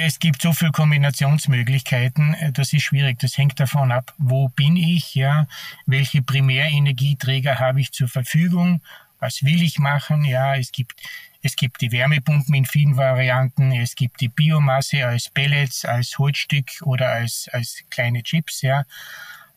Es 0.00 0.18
gibt 0.18 0.42
so 0.42 0.52
viele 0.52 0.70
Kombinationsmöglichkeiten, 0.70 2.36
das 2.52 2.72
ist 2.72 2.82
schwierig. 2.82 3.18
Das 3.18 3.36
hängt 3.36 3.58
davon 3.58 3.92
ab, 3.92 4.14
wo 4.18 4.48
bin 4.48 4.76
ich, 4.76 5.14
ja, 5.14 5.46
welche 5.86 6.22
Primärenergieträger 6.22 7.58
habe 7.58 7.80
ich 7.80 7.92
zur 7.92 8.08
Verfügung, 8.08 8.80
was 9.20 9.42
will 9.42 9.62
ich 9.62 9.78
machen, 9.78 10.24
ja, 10.24 10.54
es 10.54 10.70
gibt, 10.70 11.00
es 11.42 11.56
gibt 11.56 11.80
die 11.80 11.90
Wärmepumpen 11.90 12.54
in 12.54 12.66
vielen 12.66 12.96
Varianten, 12.96 13.72
es 13.72 13.96
gibt 13.96 14.20
die 14.20 14.28
Biomasse 14.28 15.06
als 15.06 15.28
Pellets, 15.28 15.84
als 15.84 16.18
Holzstück 16.18 16.66
oder 16.82 17.10
als, 17.10 17.48
als 17.52 17.82
kleine 17.90 18.22
Chips, 18.22 18.62
ja. 18.62 18.84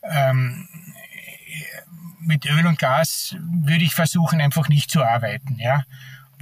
Ähm, 0.02 0.68
mit 2.20 2.46
Öl 2.46 2.66
und 2.66 2.78
Gas 2.78 3.36
würde 3.38 3.84
ich 3.84 3.94
versuchen, 3.94 4.40
einfach 4.40 4.68
nicht 4.68 4.90
zu 4.90 5.04
arbeiten, 5.04 5.58
ja 5.58 5.84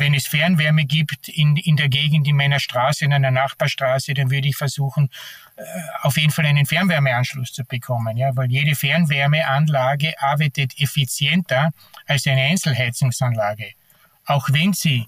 wenn 0.00 0.14
es 0.14 0.26
Fernwärme 0.26 0.84
gibt 0.84 1.28
in, 1.28 1.56
in 1.56 1.76
der 1.76 1.88
Gegend, 1.88 2.26
in 2.26 2.36
meiner 2.36 2.58
Straße, 2.58 3.04
in 3.04 3.12
einer 3.12 3.30
Nachbarstraße, 3.30 4.14
dann 4.14 4.30
würde 4.30 4.48
ich 4.48 4.56
versuchen, 4.56 5.10
äh, 5.56 5.62
auf 6.02 6.16
jeden 6.16 6.32
Fall 6.32 6.46
einen 6.46 6.66
Fernwärmeanschluss 6.66 7.52
zu 7.52 7.64
bekommen, 7.64 8.16
ja, 8.16 8.34
weil 8.34 8.50
jede 8.50 8.74
Fernwärmeanlage 8.74 10.20
arbeitet 10.20 10.80
effizienter 10.80 11.70
als 12.06 12.26
eine 12.26 12.42
Einzelheizungsanlage. 12.42 13.72
Auch 14.24 14.48
wenn 14.50 14.72
sie 14.72 15.06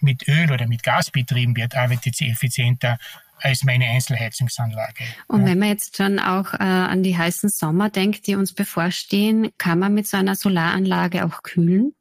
mit 0.00 0.28
Öl 0.28 0.50
oder 0.50 0.66
mit 0.66 0.82
Gas 0.82 1.10
betrieben 1.10 1.56
wird, 1.56 1.76
arbeitet 1.76 2.16
sie 2.16 2.28
effizienter 2.28 2.98
als 3.40 3.64
meine 3.64 3.86
Einzelheizungsanlage. 3.86 5.04
Und 5.26 5.44
wenn 5.44 5.58
man 5.58 5.68
jetzt 5.68 5.96
schon 5.96 6.18
auch 6.18 6.54
äh, 6.54 6.62
an 6.62 7.02
die 7.02 7.16
heißen 7.16 7.50
Sommer 7.50 7.90
denkt, 7.90 8.26
die 8.26 8.36
uns 8.36 8.54
bevorstehen, 8.54 9.50
kann 9.58 9.78
man 9.78 9.92
mit 9.92 10.06
so 10.06 10.16
einer 10.16 10.34
Solaranlage 10.34 11.24
auch 11.24 11.42
kühlen? 11.42 11.92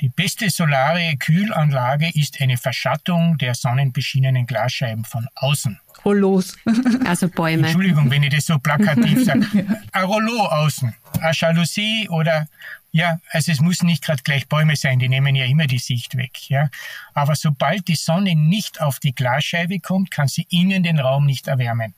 Die 0.00 0.08
beste 0.08 0.48
solare 0.48 1.16
Kühlanlage 1.18 2.10
ist 2.14 2.40
eine 2.40 2.56
Verschattung 2.56 3.36
der 3.36 3.54
sonnenbeschienenen 3.54 4.46
Glasscheiben 4.46 5.04
von 5.04 5.28
außen. 5.34 5.78
Oh 6.04 6.12
los. 6.12 6.56
Also 7.06 7.28
Bäume. 7.28 7.66
Entschuldigung, 7.66 8.10
wenn 8.10 8.22
ich 8.22 8.30
das 8.30 8.46
so 8.46 8.58
plakativ 8.58 9.24
sage. 9.26 9.66
Ein 9.92 10.04
Rollo 10.04 10.46
außen, 10.46 10.94
eine 11.20 11.32
Jalousie 11.32 12.08
oder 12.08 12.48
ja, 12.92 13.20
also 13.30 13.52
es 13.52 13.60
muss 13.60 13.82
nicht 13.82 14.02
gerade 14.02 14.22
gleich 14.22 14.48
Bäume 14.48 14.74
sein, 14.74 14.98
die 14.98 15.08
nehmen 15.08 15.36
ja 15.36 15.44
immer 15.44 15.66
die 15.66 15.78
Sicht 15.78 16.16
weg. 16.16 16.48
Ja. 16.48 16.70
Aber 17.14 17.36
sobald 17.36 17.86
die 17.86 17.94
Sonne 17.94 18.34
nicht 18.34 18.80
auf 18.80 18.98
die 18.98 19.14
Glasscheibe 19.14 19.80
kommt, 19.80 20.10
kann 20.10 20.28
sie 20.28 20.46
innen 20.50 20.82
den 20.82 20.98
Raum 20.98 21.26
nicht 21.26 21.46
erwärmen. 21.46 21.94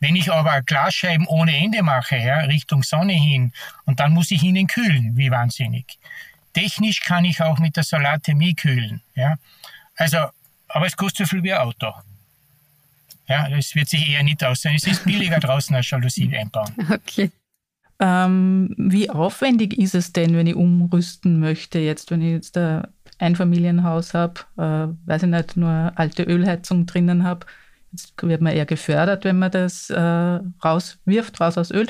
Wenn 0.00 0.16
ich 0.16 0.32
aber 0.32 0.62
Glasscheiben 0.62 1.26
ohne 1.26 1.56
Ende 1.56 1.82
mache, 1.82 2.16
ja, 2.16 2.38
Richtung 2.40 2.82
Sonne 2.82 3.14
hin, 3.14 3.52
und 3.84 4.00
dann 4.00 4.12
muss 4.12 4.30
ich 4.30 4.42
innen 4.44 4.68
kühlen, 4.68 5.16
wie 5.16 5.30
wahnsinnig. 5.30 5.98
Technisch 6.52 7.00
kann 7.00 7.24
ich 7.24 7.40
auch 7.40 7.58
mit 7.58 7.76
der 7.76 7.84
Solarthermie 7.84 8.54
kühlen. 8.54 9.00
Ja? 9.14 9.36
Also, 9.96 10.18
aber 10.68 10.86
es 10.86 10.96
kostet 10.96 11.26
so 11.26 11.36
viel 11.36 11.42
wie 11.42 11.52
ein 11.52 11.60
Auto. 11.60 11.92
Ja, 13.28 13.48
das 13.48 13.74
wird 13.74 13.88
sich 13.88 14.08
eher 14.08 14.22
nicht 14.22 14.42
aussehen. 14.42 14.74
Es 14.74 14.86
ist 14.86 15.04
billiger 15.04 15.38
draußen 15.40 15.74
als 15.76 15.90
Jalousie 15.90 16.34
einbauen. 16.36 16.72
Okay. 16.90 17.30
Ähm, 18.00 18.74
wie 18.78 19.10
aufwendig 19.10 19.76
ist 19.76 19.94
es 19.94 20.12
denn, 20.12 20.36
wenn 20.36 20.46
ich 20.46 20.54
umrüsten 20.54 21.40
möchte, 21.40 21.80
jetzt, 21.80 22.10
wenn 22.10 22.22
ich 22.22 22.30
jetzt 22.30 22.56
ein 22.56 22.86
Einfamilienhaus 23.18 24.14
habe, 24.14 24.40
äh, 24.56 25.08
weiß 25.08 25.24
ich 25.24 25.28
nicht, 25.28 25.56
nur 25.56 25.92
alte 25.96 26.22
Ölheizung 26.22 26.86
drinnen 26.86 27.24
habe? 27.24 27.46
Jetzt 27.92 28.12
wird 28.22 28.42
man 28.42 28.54
eher 28.54 28.66
gefördert, 28.66 29.24
wenn 29.24 29.38
man 29.38 29.50
das 29.50 29.88
äh, 29.88 29.98
rauswirft, 29.98 31.40
raus 31.40 31.56
aus 31.56 31.70
Öl. 31.70 31.86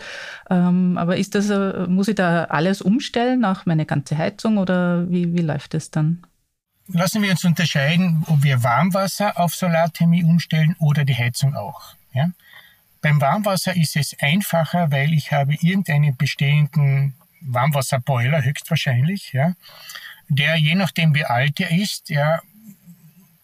Ähm, 0.49 0.97
aber 0.97 1.17
ist 1.17 1.35
das, 1.35 1.51
äh, 1.51 1.87
muss 1.89 2.09
ich 2.09 2.15
da 2.15 2.45
alles 2.45 2.83
umstellen, 2.83 3.45
auch 3.45 3.67
meine 3.67 3.85
ganze 3.85 4.17
Heizung 4.17 4.59
oder 4.59 5.11
wie, 5.11 5.35
wie 5.35 5.43
läuft 5.43 5.75
das 5.75 5.91
dann? 5.91 6.23
Lassen 6.87 7.23
wir 7.23 7.31
uns 7.31 7.45
unterscheiden, 7.45 8.25
ob 8.29 8.43
wir 8.43 8.63
Warmwasser 8.63 9.39
auf 9.39 9.55
Solarthermie 9.55 10.25
umstellen 10.25 10.75
oder 10.79 11.05
die 11.05 11.17
Heizung 11.17 11.55
auch. 11.55 11.95
Ja? 12.15 12.31
Beim 13.03 13.21
Warmwasser 13.21 13.77
ist 13.77 13.97
es 13.97 14.17
einfacher, 14.21 14.91
weil 14.91 15.13
ich 15.13 15.33
habe 15.33 15.55
irgendeinen 15.55 16.17
bestehenden 16.17 17.15
Warmwasserboiler 17.41 18.43
höchstwahrscheinlich, 18.43 19.33
ja, 19.33 19.55
der 20.29 20.57
je 20.57 20.75
nachdem 20.75 21.15
wie 21.15 21.25
alt 21.25 21.61
er 21.61 21.71
ist, 21.71 22.11
ja, 22.11 22.41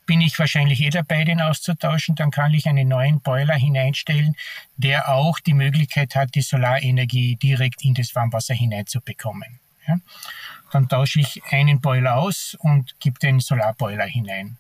bin 0.06 0.20
ich 0.20 0.38
wahrscheinlich 0.38 0.80
eh 0.80 0.90
dabei, 0.90 1.24
den 1.24 1.40
auszutauschen. 1.40 2.14
Dann 2.14 2.30
kann 2.30 2.54
ich 2.54 2.66
einen 2.66 2.88
neuen 2.88 3.20
Boiler 3.20 3.54
hineinstellen, 3.54 4.36
der 4.76 5.08
auch 5.08 5.40
die 5.40 5.54
Möglichkeit 5.54 6.14
hat, 6.14 6.34
die 6.34 6.42
Solarenergie 6.42 7.36
direkt 7.36 7.84
in 7.84 7.94
das 7.94 8.14
Warmwasser 8.14 8.54
hineinzubekommen. 8.54 9.60
Ja? 9.86 9.98
Dann 10.72 10.88
tausche 10.88 11.20
ich 11.20 11.42
einen 11.50 11.80
Boiler 11.80 12.16
aus 12.16 12.56
und 12.58 12.94
gebe 13.00 13.18
den 13.18 13.40
Solarboiler 13.40 14.06
hinein. 14.06 14.56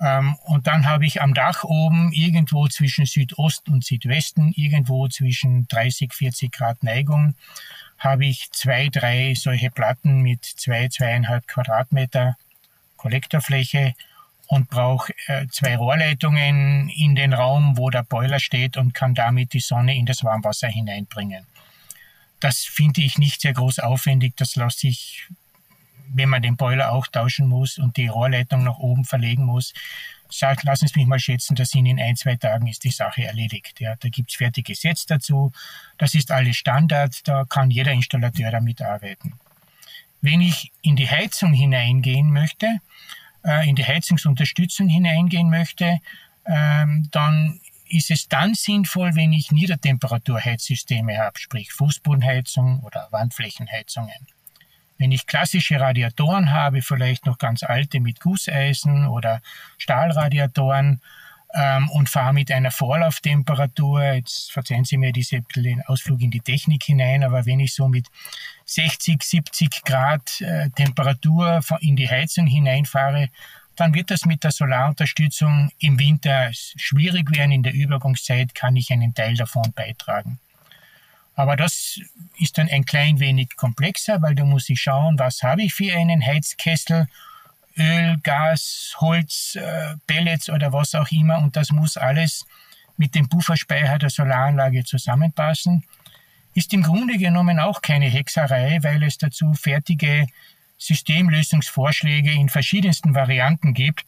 Ähm, 0.00 0.36
und 0.44 0.66
dann 0.66 0.86
habe 0.86 1.06
ich 1.06 1.22
am 1.22 1.32
Dach 1.32 1.64
oben 1.64 2.12
irgendwo 2.12 2.68
zwischen 2.68 3.06
Südost 3.06 3.68
und 3.68 3.84
Südwesten, 3.84 4.52
irgendwo 4.54 5.08
zwischen 5.08 5.66
30, 5.68 6.12
40 6.12 6.52
Grad 6.52 6.82
Neigung, 6.82 7.34
habe 7.98 8.26
ich 8.26 8.50
zwei, 8.52 8.88
drei 8.88 9.34
solche 9.34 9.70
Platten 9.70 10.20
mit 10.20 10.44
zwei, 10.44 10.88
zweieinhalb 10.88 11.48
Quadratmeter 11.48 12.36
Kollektorfläche 12.96 13.94
und 14.46 14.68
brauche 14.68 15.12
äh, 15.26 15.46
zwei 15.48 15.76
Rohrleitungen 15.76 16.88
in 16.88 17.14
den 17.14 17.32
Raum, 17.32 17.76
wo 17.76 17.90
der 17.90 18.02
Boiler 18.02 18.40
steht 18.40 18.76
und 18.76 18.94
kann 18.94 19.14
damit 19.14 19.52
die 19.52 19.60
Sonne 19.60 19.96
in 19.96 20.06
das 20.06 20.22
Warmwasser 20.22 20.68
hineinbringen. 20.68 21.46
Das 22.40 22.60
finde 22.60 23.00
ich 23.00 23.18
nicht 23.18 23.40
sehr 23.40 23.54
groß 23.54 23.80
aufwendig. 23.80 24.34
Das 24.36 24.56
lässt 24.56 24.80
sich, 24.80 25.26
wenn 26.08 26.28
man 26.28 26.42
den 26.42 26.56
Boiler 26.56 26.92
auch 26.92 27.06
tauschen 27.06 27.48
muss 27.48 27.78
und 27.78 27.96
die 27.96 28.08
Rohrleitung 28.08 28.62
nach 28.62 28.78
oben 28.78 29.04
verlegen 29.04 29.44
muss, 29.44 29.72
sagt, 30.30 30.64
lassen 30.64 30.88
Sie 30.88 30.98
mich 30.98 31.08
mal 31.08 31.18
schätzen, 31.18 31.54
das 31.54 31.70
sind 31.70 31.86
in 31.86 32.00
ein, 32.00 32.16
zwei 32.16 32.36
Tagen 32.36 32.66
ist 32.66 32.84
die 32.84 32.90
Sache 32.90 33.24
erledigt. 33.24 33.80
Ja, 33.80 33.94
da 33.96 34.08
gibt's 34.08 34.36
fertige 34.36 34.74
Sets 34.74 35.06
dazu. 35.06 35.52
Das 35.98 36.14
ist 36.14 36.30
alles 36.30 36.56
Standard. 36.56 37.26
Da 37.26 37.44
kann 37.44 37.70
jeder 37.70 37.92
Installateur 37.92 38.50
damit 38.50 38.82
arbeiten. 38.82 39.34
Wenn 40.20 40.40
ich 40.40 40.72
in 40.82 40.96
die 40.96 41.08
Heizung 41.08 41.52
hineingehen 41.52 42.32
möchte, 42.32 42.80
äh, 43.46 43.68
in 43.68 43.76
die 43.76 43.86
Heizungsunterstützung 43.86 44.88
hineingehen 44.88 45.48
möchte, 45.48 46.00
ähm, 46.46 47.08
dann 47.12 47.60
ist 47.88 48.10
es 48.10 48.28
dann 48.28 48.54
sinnvoll, 48.54 49.14
wenn 49.14 49.32
ich 49.32 49.52
Niedertemperaturheizsysteme 49.52 51.18
habe, 51.18 51.38
sprich 51.38 51.72
Fußbodenheizung 51.72 52.80
oder 52.80 53.08
Wandflächenheizungen. 53.12 54.26
Wenn 54.98 55.12
ich 55.12 55.26
klassische 55.26 55.78
Radiatoren 55.78 56.50
habe, 56.50 56.82
vielleicht 56.82 57.26
noch 57.26 57.38
ganz 57.38 57.62
alte 57.62 58.00
mit 58.00 58.20
Gusseisen 58.20 59.06
oder 59.06 59.40
Stahlradiatoren 59.78 61.00
ähm, 61.54 61.88
und 61.90 62.08
fahre 62.08 62.34
mit 62.34 62.50
einer 62.50 62.70
Vorlauftemperatur, 62.70 64.02
jetzt 64.02 64.52
verzeihen 64.52 64.84
Sie 64.84 64.96
mir 64.96 65.12
diese 65.12 65.42
den 65.54 65.82
Ausflug 65.82 66.20
in 66.20 66.30
die 66.30 66.40
Technik 66.40 66.84
hinein, 66.84 67.24
aber 67.24 67.46
wenn 67.46 67.60
ich 67.60 67.74
so 67.74 67.88
mit 67.88 68.06
60, 68.66 69.22
70 69.22 69.84
Grad 69.84 70.40
äh, 70.40 70.70
Temperatur 70.70 71.60
in 71.80 71.96
die 71.96 72.08
Heizung 72.08 72.46
hineinfahre, 72.46 73.28
dann 73.76 73.94
wird 73.94 74.10
das 74.10 74.24
mit 74.24 74.42
der 74.42 74.50
Solarunterstützung 74.50 75.70
im 75.78 75.98
Winter 75.98 76.50
schwierig 76.52 77.30
werden. 77.36 77.52
In 77.52 77.62
der 77.62 77.74
Übergangszeit 77.74 78.54
kann 78.54 78.74
ich 78.74 78.90
einen 78.90 79.14
Teil 79.14 79.34
davon 79.34 79.72
beitragen. 79.74 80.38
Aber 81.34 81.56
das 81.56 82.00
ist 82.38 82.56
dann 82.56 82.68
ein 82.68 82.86
klein 82.86 83.20
wenig 83.20 83.56
komplexer, 83.56 84.22
weil 84.22 84.34
da 84.34 84.44
muss 84.44 84.70
ich 84.70 84.80
schauen, 84.80 85.18
was 85.18 85.42
habe 85.42 85.62
ich 85.62 85.74
für 85.74 85.94
einen 85.94 86.24
Heizkessel, 86.24 87.06
Öl, 87.78 88.18
Gas, 88.22 88.94
Holz, 89.00 89.56
äh, 89.56 89.94
Pellets 90.06 90.48
oder 90.48 90.72
was 90.72 90.94
auch 90.94 91.10
immer. 91.10 91.38
Und 91.38 91.56
das 91.56 91.70
muss 91.70 91.96
alles 91.96 92.46
mit 92.96 93.14
dem 93.14 93.28
Pufferspeicher 93.28 93.98
der 93.98 94.10
Solaranlage 94.10 94.84
zusammenpassen. 94.84 95.84
Ist 96.54 96.72
im 96.72 96.82
Grunde 96.82 97.18
genommen 97.18 97.58
auch 97.60 97.82
keine 97.82 98.06
Hexerei, 98.06 98.78
weil 98.82 99.02
es 99.02 99.18
dazu 99.18 99.52
fertige 99.52 100.26
Systemlösungsvorschläge 100.78 102.32
in 102.32 102.48
verschiedensten 102.48 103.14
Varianten 103.14 103.74
gibt. 103.74 104.06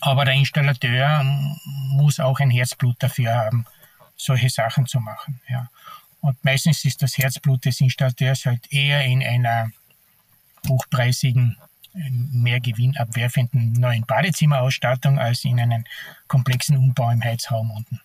Aber 0.00 0.24
der 0.24 0.34
Installateur 0.34 1.22
muss 1.90 2.20
auch 2.20 2.40
ein 2.40 2.50
Herzblut 2.50 2.96
dafür 2.98 3.34
haben, 3.34 3.66
solche 4.16 4.50
Sachen 4.50 4.86
zu 4.86 5.00
machen. 5.00 5.40
Ja. 5.48 5.68
Und 6.20 6.44
meistens 6.44 6.84
ist 6.84 7.02
das 7.02 7.18
Herzblut 7.18 7.64
des 7.64 7.80
Installateurs 7.80 8.46
halt 8.46 8.72
eher 8.72 9.04
in 9.04 9.22
einer 9.22 9.70
hochpreisigen, 10.68 11.56
mehr 11.94 12.60
gewinnabwerfenden 12.60 13.72
neuen 13.74 14.04
Badezimmerausstattung 14.06 15.18
als 15.18 15.44
in 15.44 15.60
einem 15.60 15.84
komplexen 16.28 16.76
Umbau 16.76 17.10
im 17.10 17.22
Heizraum 17.22 17.70
unten. 17.70 18.00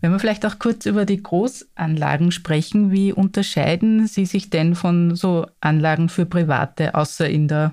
Wenn 0.00 0.12
wir 0.12 0.20
vielleicht 0.20 0.46
auch 0.46 0.58
kurz 0.58 0.86
über 0.86 1.04
die 1.04 1.22
Großanlagen 1.22 2.30
sprechen, 2.30 2.92
wie 2.92 3.12
unterscheiden 3.12 4.06
sie 4.06 4.26
sich 4.26 4.50
denn 4.50 4.74
von 4.74 5.16
so 5.16 5.46
Anlagen 5.60 6.08
für 6.08 6.26
Private, 6.26 6.94
außer 6.94 7.28
in 7.28 7.48
der 7.48 7.72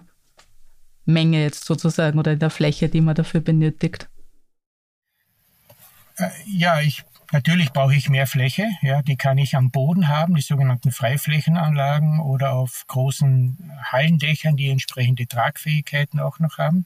Menge 1.06 1.44
jetzt 1.44 1.66
sozusagen 1.66 2.18
oder 2.18 2.34
in 2.34 2.40
der 2.40 2.50
Fläche, 2.50 2.90
die 2.90 3.02
man 3.02 3.16
dafür 3.16 3.42
benötigt? 3.42 4.10
Äh, 6.18 6.30
ja, 6.48 6.80
ich 6.80 7.04
Natürlich 7.32 7.72
brauche 7.72 7.96
ich 7.96 8.10
mehr 8.10 8.28
Fläche, 8.28 8.68
ja, 8.82 9.02
die 9.02 9.16
kann 9.16 9.38
ich 9.38 9.56
am 9.56 9.72
Boden 9.72 10.08
haben, 10.08 10.36
die 10.36 10.42
sogenannten 10.42 10.92
Freiflächenanlagen 10.92 12.20
oder 12.20 12.54
auf 12.54 12.86
großen 12.88 13.72
Hallendächern, 13.84 14.58
die 14.58 14.70
entsprechende 14.70 15.28
Tragfähigkeiten 15.28 16.20
auch 16.20 16.40
noch 16.40 16.58
haben. 16.58 16.86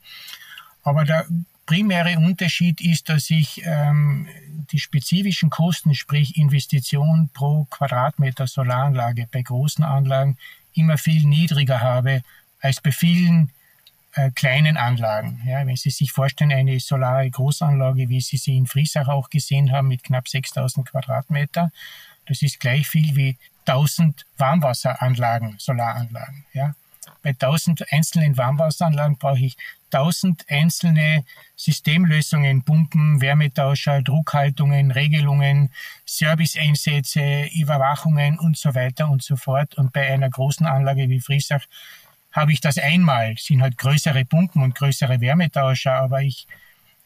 Aber 0.83 1.03
der 1.03 1.25
primäre 1.65 2.17
Unterschied 2.17 2.81
ist, 2.81 3.09
dass 3.09 3.29
ich 3.29 3.61
ähm, 3.63 4.27
die 4.71 4.79
spezifischen 4.79 5.49
Kosten, 5.49 5.93
sprich 5.93 6.37
Investition 6.37 7.29
pro 7.33 7.65
Quadratmeter 7.65 8.47
Solaranlage 8.47 9.27
bei 9.31 9.41
großen 9.41 9.83
Anlagen 9.83 10.37
immer 10.73 10.97
viel 10.97 11.25
niedriger 11.25 11.81
habe 11.81 12.23
als 12.59 12.81
bei 12.81 12.91
vielen 12.91 13.51
äh, 14.13 14.31
kleinen 14.31 14.77
Anlagen. 14.77 15.41
Ja, 15.45 15.65
wenn 15.65 15.75
Sie 15.75 15.89
sich 15.91 16.11
vorstellen, 16.11 16.51
eine 16.51 16.79
solare 16.79 17.29
Großanlage, 17.29 18.09
wie 18.09 18.21
Sie 18.21 18.37
sie 18.37 18.57
in 18.57 18.67
Friesach 18.67 19.07
auch 19.07 19.29
gesehen 19.29 19.71
haben, 19.71 19.87
mit 19.87 20.03
knapp 20.03 20.27
6000 20.27 20.87
Quadratmeter, 20.87 21.71
das 22.25 22.41
ist 22.41 22.59
gleich 22.59 22.87
viel 22.87 23.15
wie 23.15 23.37
1000 23.65 24.25
Warmwasseranlagen, 24.37 25.55
Solaranlagen. 25.59 26.45
Ja. 26.53 26.75
Bei 27.21 27.31
1000 27.31 27.91
einzelnen 27.91 28.37
Warmwasseranlagen 28.37 29.17
brauche 29.17 29.39
ich 29.39 29.57
1000 29.91 30.45
einzelne 30.49 31.25
Systemlösungen, 31.55 32.63
Pumpen, 32.63 33.21
Wärmetauscher, 33.21 34.01
Druckhaltungen, 34.01 34.91
Regelungen, 34.91 35.71
Serviceeinsätze, 36.05 37.49
Überwachungen 37.53 38.39
und 38.39 38.57
so 38.57 38.75
weiter 38.75 39.09
und 39.09 39.23
so 39.23 39.35
fort. 39.35 39.75
Und 39.75 39.91
bei 39.91 40.07
einer 40.07 40.29
großen 40.29 40.65
Anlage 40.65 41.09
wie 41.09 41.19
Friesach 41.19 41.65
habe 42.31 42.51
ich 42.51 42.61
das 42.61 42.77
einmal, 42.77 43.35
sind 43.37 43.61
halt 43.61 43.77
größere 43.77 44.25
Pumpen 44.25 44.61
und 44.63 44.75
größere 44.75 45.19
Wärmetauscher, 45.21 45.93
aber 45.93 46.21
ich 46.21 46.47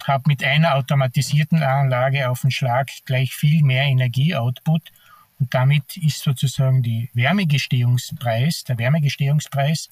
habe 0.03 0.23
mit 0.27 0.43
einer 0.43 0.75
automatisierten 0.75 1.63
Anlage 1.63 2.29
auf 2.29 2.41
den 2.41 2.51
Schlag 2.51 2.89
gleich 3.05 3.33
viel 3.33 3.63
mehr 3.63 3.83
Energieoutput 3.83 4.91
und 5.39 5.53
damit 5.53 5.97
ist 5.97 6.19
sozusagen 6.19 6.83
die 6.83 7.09
Wärmegestehungspreis, 7.13 8.63
der 8.65 8.77
Wärmegestehungspreis, 8.77 9.89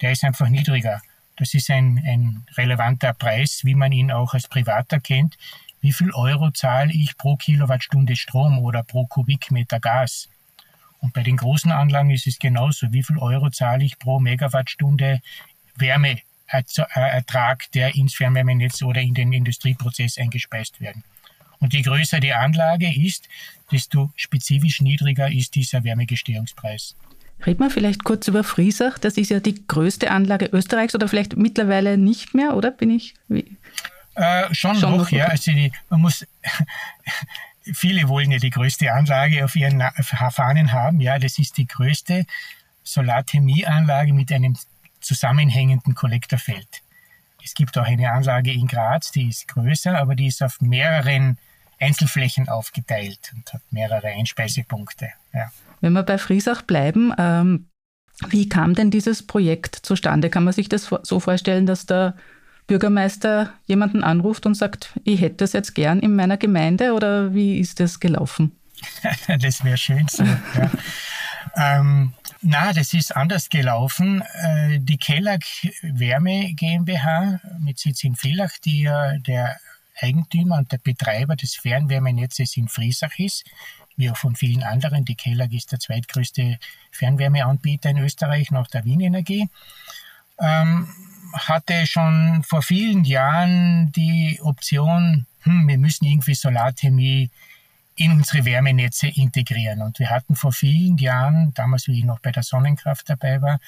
der 0.00 0.12
ist 0.12 0.24
einfach 0.24 0.48
niedriger. 0.48 1.00
Das 1.36 1.52
ist 1.54 1.70
ein, 1.70 2.02
ein 2.06 2.46
relevanter 2.56 3.12
Preis, 3.12 3.60
wie 3.64 3.74
man 3.74 3.92
ihn 3.92 4.10
auch 4.10 4.34
als 4.34 4.48
Privater 4.48 5.00
kennt. 5.00 5.36
Wie 5.80 5.92
viel 5.92 6.10
Euro 6.12 6.50
zahle 6.50 6.92
ich 6.92 7.16
pro 7.16 7.36
Kilowattstunde 7.36 8.16
Strom 8.16 8.58
oder 8.58 8.82
pro 8.82 9.06
Kubikmeter 9.06 9.80
Gas? 9.80 10.28
Und 11.06 11.12
bei 11.12 11.22
den 11.22 11.36
großen 11.36 11.70
Anlagen 11.70 12.10
ist 12.10 12.26
es 12.26 12.40
genauso. 12.40 12.92
Wie 12.92 13.04
viel 13.04 13.18
Euro 13.18 13.48
zahle 13.48 13.84
ich 13.84 13.96
pro 13.96 14.18
Megawattstunde 14.18 15.20
Wärmeertrag, 15.76 17.70
der 17.74 17.94
ins 17.94 18.16
Fernwärmenetz 18.16 18.82
oder 18.82 19.00
in 19.00 19.14
den 19.14 19.32
Industrieprozess 19.32 20.18
eingespeist 20.18 20.80
werden? 20.80 21.04
Und 21.60 21.74
je 21.74 21.82
größer 21.82 22.18
die 22.18 22.32
Anlage 22.32 22.92
ist, 22.92 23.28
desto 23.70 24.10
spezifisch 24.16 24.80
niedriger 24.80 25.30
ist 25.30 25.54
dieser 25.54 25.84
Wärmegestehungspreis. 25.84 26.96
Reden 27.46 27.60
wir 27.60 27.70
vielleicht 27.70 28.02
kurz 28.02 28.26
über 28.26 28.42
Friesach. 28.42 28.98
Das 28.98 29.16
ist 29.16 29.30
ja 29.30 29.38
die 29.38 29.64
größte 29.64 30.10
Anlage 30.10 30.46
Österreichs 30.52 30.96
oder 30.96 31.06
vielleicht 31.06 31.36
mittlerweile 31.36 31.98
nicht 31.98 32.34
mehr, 32.34 32.56
oder? 32.56 32.72
Bin 32.72 32.90
ich? 32.90 33.14
Äh, 34.16 34.52
schon, 34.52 34.74
schon 34.74 34.90
noch, 34.90 34.98
noch, 34.98 35.10
ja. 35.12 35.26
Also 35.26 35.52
die, 35.52 35.70
man 35.88 36.00
muss 36.00 36.26
viele 37.72 38.08
wollen 38.08 38.30
ja 38.30 38.38
die 38.38 38.50
größte 38.50 38.92
Anlage 38.92 39.44
auf 39.44 39.56
ihren 39.56 39.82
Fahnen 40.02 40.72
haben. 40.72 41.00
Ja, 41.00 41.18
das 41.18 41.38
ist 41.38 41.56
die 41.56 41.66
größte 41.66 42.26
Solarthermieanlage 42.82 44.12
mit 44.12 44.32
einem 44.32 44.56
zusammenhängenden 45.00 45.94
Kollektorfeld. 45.94 46.82
Es 47.44 47.54
gibt 47.54 47.78
auch 47.78 47.86
eine 47.86 48.10
Anlage 48.10 48.52
in 48.52 48.66
Graz, 48.66 49.12
die 49.12 49.28
ist 49.28 49.46
größer, 49.48 49.96
aber 49.96 50.16
die 50.16 50.26
ist 50.26 50.42
auf 50.42 50.60
mehreren 50.60 51.38
Einzelflächen 51.78 52.48
aufgeteilt 52.48 53.32
und 53.34 53.52
hat 53.52 53.62
mehrere 53.70 54.08
Einspeisepunkte. 54.08 55.10
Ja. 55.32 55.52
Wenn 55.80 55.92
wir 55.92 56.02
bei 56.02 56.18
Friesach 56.18 56.62
bleiben, 56.62 57.12
ähm, 57.18 57.66
wie 58.28 58.48
kam 58.48 58.74
denn 58.74 58.90
dieses 58.90 59.26
Projekt 59.26 59.76
zustande? 59.76 60.30
Kann 60.30 60.44
man 60.44 60.54
sich 60.54 60.68
das 60.68 60.90
so 61.02 61.20
vorstellen, 61.20 61.66
dass 61.66 61.86
da 61.86 62.14
Bürgermeister 62.66 63.52
jemanden 63.66 64.02
anruft 64.02 64.46
und 64.46 64.54
sagt, 64.54 64.98
ich 65.04 65.20
hätte 65.20 65.36
das 65.36 65.52
jetzt 65.52 65.74
gern 65.74 66.00
in 66.00 66.16
meiner 66.16 66.36
Gemeinde 66.36 66.92
oder 66.92 67.34
wie 67.34 67.58
ist 67.58 67.80
das 67.80 68.00
gelaufen? 68.00 68.56
das 69.40 69.64
wäre 69.64 69.76
schön 69.76 70.06
so. 70.08 70.24
ja. 70.24 70.70
ähm, 71.56 72.12
na, 72.42 72.72
das 72.72 72.92
ist 72.92 73.16
anders 73.16 73.48
gelaufen. 73.48 74.22
Äh, 74.42 74.78
die 74.80 74.98
Kellag 74.98 75.42
Wärme 75.82 76.52
GmbH 76.54 77.40
mit 77.60 77.78
Sitz 77.78 78.04
in 78.04 78.14
Villach, 78.14 78.52
die 78.64 78.82
ja 78.82 79.16
der 79.18 79.58
Eigentümer 80.00 80.58
und 80.58 80.70
der 80.72 80.78
Betreiber 80.78 81.36
des 81.36 81.54
Fernwärmenetzes 81.56 82.56
in 82.56 82.68
Friesach 82.68 83.18
ist, 83.18 83.44
wie 83.96 84.10
auch 84.10 84.16
von 84.16 84.36
vielen 84.36 84.62
anderen. 84.62 85.04
Die 85.04 85.14
Kellag 85.14 85.52
ist 85.52 85.72
der 85.72 85.80
zweitgrößte 85.80 86.58
Fernwärmeanbieter 86.90 87.90
in 87.90 87.98
Österreich 87.98 88.50
nach 88.50 88.66
der 88.66 88.84
Wien 88.84 89.00
Energie. 89.00 89.48
Ähm, 90.38 90.88
hatte 91.32 91.86
schon 91.86 92.42
vor 92.44 92.62
vielen 92.62 93.04
Jahren 93.04 93.92
die 93.92 94.38
Option, 94.42 95.26
hm, 95.42 95.68
wir 95.68 95.78
müssen 95.78 96.04
irgendwie 96.04 96.34
Solarthermie 96.34 97.30
in 97.96 98.12
unsere 98.12 98.44
Wärmenetze 98.44 99.08
integrieren. 99.08 99.80
Und 99.80 99.98
wir 99.98 100.10
hatten 100.10 100.36
vor 100.36 100.52
vielen 100.52 100.98
Jahren, 100.98 101.54
damals 101.54 101.88
wie 101.88 101.98
ich 101.98 102.04
noch 102.04 102.20
bei 102.20 102.30
der 102.30 102.42
Sonnenkraft 102.42 103.08
dabei 103.08 103.40
war, 103.40 103.58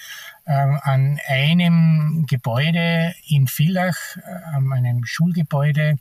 äh, 0.45 0.53
an 0.53 1.19
einem 1.27 2.27
Gebäude 2.29 3.15
in 3.29 3.47
Villach, 3.47 4.17
äh, 4.17 4.55
an 4.55 4.71
einem 4.73 5.05
Schulgebäude, 5.07 5.97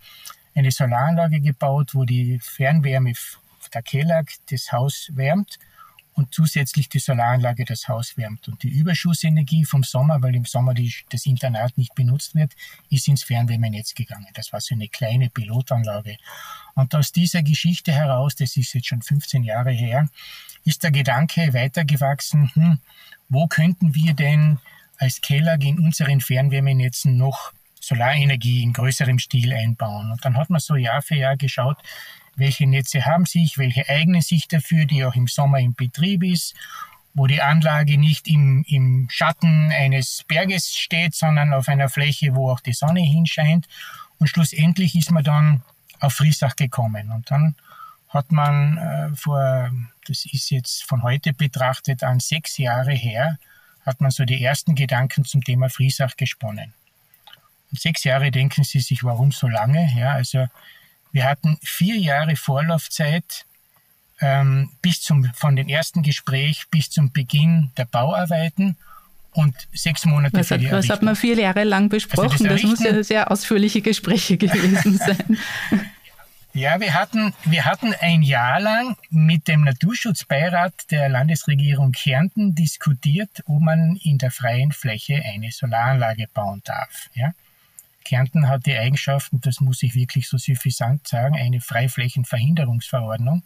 eine 0.56 0.72
Solaranlage 0.72 1.40
gebaut, 1.40 1.92
wo 1.94 2.04
die 2.04 2.40
Fernwärme 2.40 3.14
der 3.74 3.82
Keller 3.82 4.24
das 4.50 4.72
Haus 4.72 5.10
wärmt 5.14 5.58
und 6.18 6.34
zusätzlich 6.34 6.90
die 6.90 6.98
Solaranlage 6.98 7.64
das 7.64 7.88
Haus 7.88 8.18
wärmt. 8.18 8.48
Und 8.48 8.64
die 8.64 8.70
Überschussenergie 8.70 9.66
vom 9.66 9.84
Sommer, 9.84 10.22
weil 10.24 10.36
im 10.36 10.46
Sommer 10.46 10.74
die, 10.74 10.92
das 11.10 11.28
Internat 11.28 11.78
nicht 11.78 11.94
benutzt 11.94 12.34
wird, 12.34 12.54
ist 12.90 13.08
ins 13.08 13.22
Fernwärmenetz 13.24 13.94
gegangen. 13.94 14.28
Das 14.34 14.52
war 14.52 14.60
so 14.60 14.74
eine 14.74 14.88
kleine 14.88 15.30
Pilotanlage. 15.30 16.18
Und 16.74 16.96
aus 16.96 17.12
dieser 17.12 17.44
Geschichte 17.44 17.92
heraus, 17.92 18.36
das 18.36 18.58
ist 18.58 18.74
jetzt 18.74 18.88
schon 18.88 19.04
15 19.04 19.44
Jahre 19.44 19.72
her, 19.72 20.10
ist 20.66 20.82
der 20.82 20.92
Gedanke 20.92 21.54
weitergewachsen, 21.54 22.50
hm, 22.56 22.80
wo 23.30 23.48
könnten 23.48 23.94
wir 23.94 24.14
denn 24.14 24.58
als 24.98 25.22
Keller 25.22 25.62
in 25.62 25.80
unseren 25.80 26.20
Fernwärmenetzen 26.20 27.16
noch 27.16 27.54
Solarenergie 27.80 28.64
in 28.64 28.74
größerem 28.74 29.20
Stil 29.20 29.54
einbauen. 29.54 30.12
Und 30.12 30.26
dann 30.26 30.36
hat 30.36 30.50
man 30.50 30.60
so 30.60 30.76
Jahr 30.76 31.04
für 31.04 31.16
Jahr 31.16 31.38
geschaut, 31.38 31.78
welche 32.38 32.68
Netze 32.68 33.06
haben 33.06 33.26
sich, 33.26 33.58
welche 33.58 33.90
eignen 33.90 34.22
sich 34.22 34.48
dafür, 34.48 34.86
die 34.86 35.04
auch 35.04 35.16
im 35.16 35.28
Sommer 35.28 35.60
im 35.60 35.74
Betrieb 35.74 36.24
ist, 36.24 36.56
wo 37.14 37.26
die 37.26 37.42
Anlage 37.42 37.98
nicht 37.98 38.28
im, 38.28 38.64
im 38.68 39.08
Schatten 39.10 39.72
eines 39.72 40.24
Berges 40.28 40.76
steht, 40.76 41.16
sondern 41.16 41.54
auf 41.54 41.68
einer 41.68 41.90
Fläche, 41.90 42.36
wo 42.36 42.52
auch 42.52 42.60
die 42.60 42.74
Sonne 42.74 43.02
hinscheint. 43.02 43.68
Und 44.20 44.28
schlussendlich 44.28 44.96
ist 44.96 45.12
man 45.12 45.24
dann 45.24 45.64
auf 46.00 46.14
Friesach 46.14 46.56
gekommen. 46.56 47.12
Und 47.12 47.30
dann 47.32 47.56
hat 48.10 48.32
man 48.32 48.78
äh, 48.78 49.16
vor, 49.16 49.72
das 50.08 50.26
ist 50.26 50.52
jetzt 50.52 50.84
von 50.84 51.02
heute 51.02 51.34
betrachtet 51.34 52.04
an 52.04 52.20
sechs 52.20 52.58
Jahre 52.58 52.94
her, 52.94 53.40
hat 53.86 54.00
man 54.00 54.12
so 54.12 54.24
die 54.24 54.44
ersten 54.44 54.76
Gedanken 54.76 55.26
zum 55.26 55.44
Thema 55.44 55.70
Friesach 55.70 56.16
gesponnen. 56.18 56.74
Und 57.72 57.82
sechs 57.82 58.04
Jahre 58.04 58.32
denken 58.32 58.64
Sie 58.64 58.80
sich, 58.80 59.04
warum 59.04 59.32
so 59.32 59.48
lange? 59.48 59.90
Ja, 59.98 60.14
also 60.14 60.48
wir 61.12 61.26
hatten 61.26 61.58
vier 61.64 61.98
Jahre 61.98 62.36
Vorlaufzeit 62.36 63.46
ähm, 64.20 64.72
bis 64.82 65.02
zum, 65.02 65.26
von 65.36 65.56
dem 65.56 65.68
ersten 65.68 66.04
Gespräch 66.04 66.66
bis 66.72 66.90
zum 66.90 67.12
Beginn 67.12 67.72
der 67.78 67.86
Bauarbeiten 67.86 68.78
und 69.34 69.56
sechs 69.74 70.06
Monate 70.06 70.38
was 70.38 70.48
für 70.48 70.58
die 70.58 70.68
hat, 70.68 70.74
Was 70.74 70.90
hat 70.90 71.04
man 71.04 71.16
vier 71.16 71.36
Jahre 71.36 71.64
lang 71.64 71.90
besprochen? 71.90 72.32
Also 72.32 72.44
das, 72.44 72.62
das 72.62 72.70
muss 72.70 72.84
ja 72.84 73.04
sehr 73.04 73.32
ausführliche 73.32 73.82
Gespräche 73.82 74.38
gewesen 74.38 74.98
sein. 74.98 75.38
Ja, 76.54 76.80
wir 76.80 76.96
hatten, 76.96 77.36
wir 77.46 77.66
hatten 77.66 77.94
ein 78.00 78.24
Jahr 78.24 78.60
lang 78.60 78.98
mit 79.12 79.48
dem 79.48 79.64
Naturschutzbeirat 79.64 80.90
der 80.90 81.08
Landesregierung 81.08 81.92
Kärnten 81.92 82.56
diskutiert, 82.56 83.44
ob 83.46 83.62
man 83.62 83.96
in 83.98 84.18
der 84.18 84.32
freien 84.32 84.72
Fläche 84.72 85.22
eine 85.24 85.52
Solaranlage 85.52 86.26
bauen 86.34 86.64
darf. 86.66 87.10
Ja? 87.14 87.34
Kärnten 88.08 88.48
hat 88.48 88.66
die 88.66 88.78
Eigenschaften, 88.78 89.42
das 89.42 89.60
muss 89.60 89.84
ich 89.84 89.94
wirklich 89.94 90.30
so 90.30 90.38
suffisant 90.38 91.06
sagen, 91.06 91.36
eine 91.36 91.60
Freiflächenverhinderungsverordnung, 91.60 93.44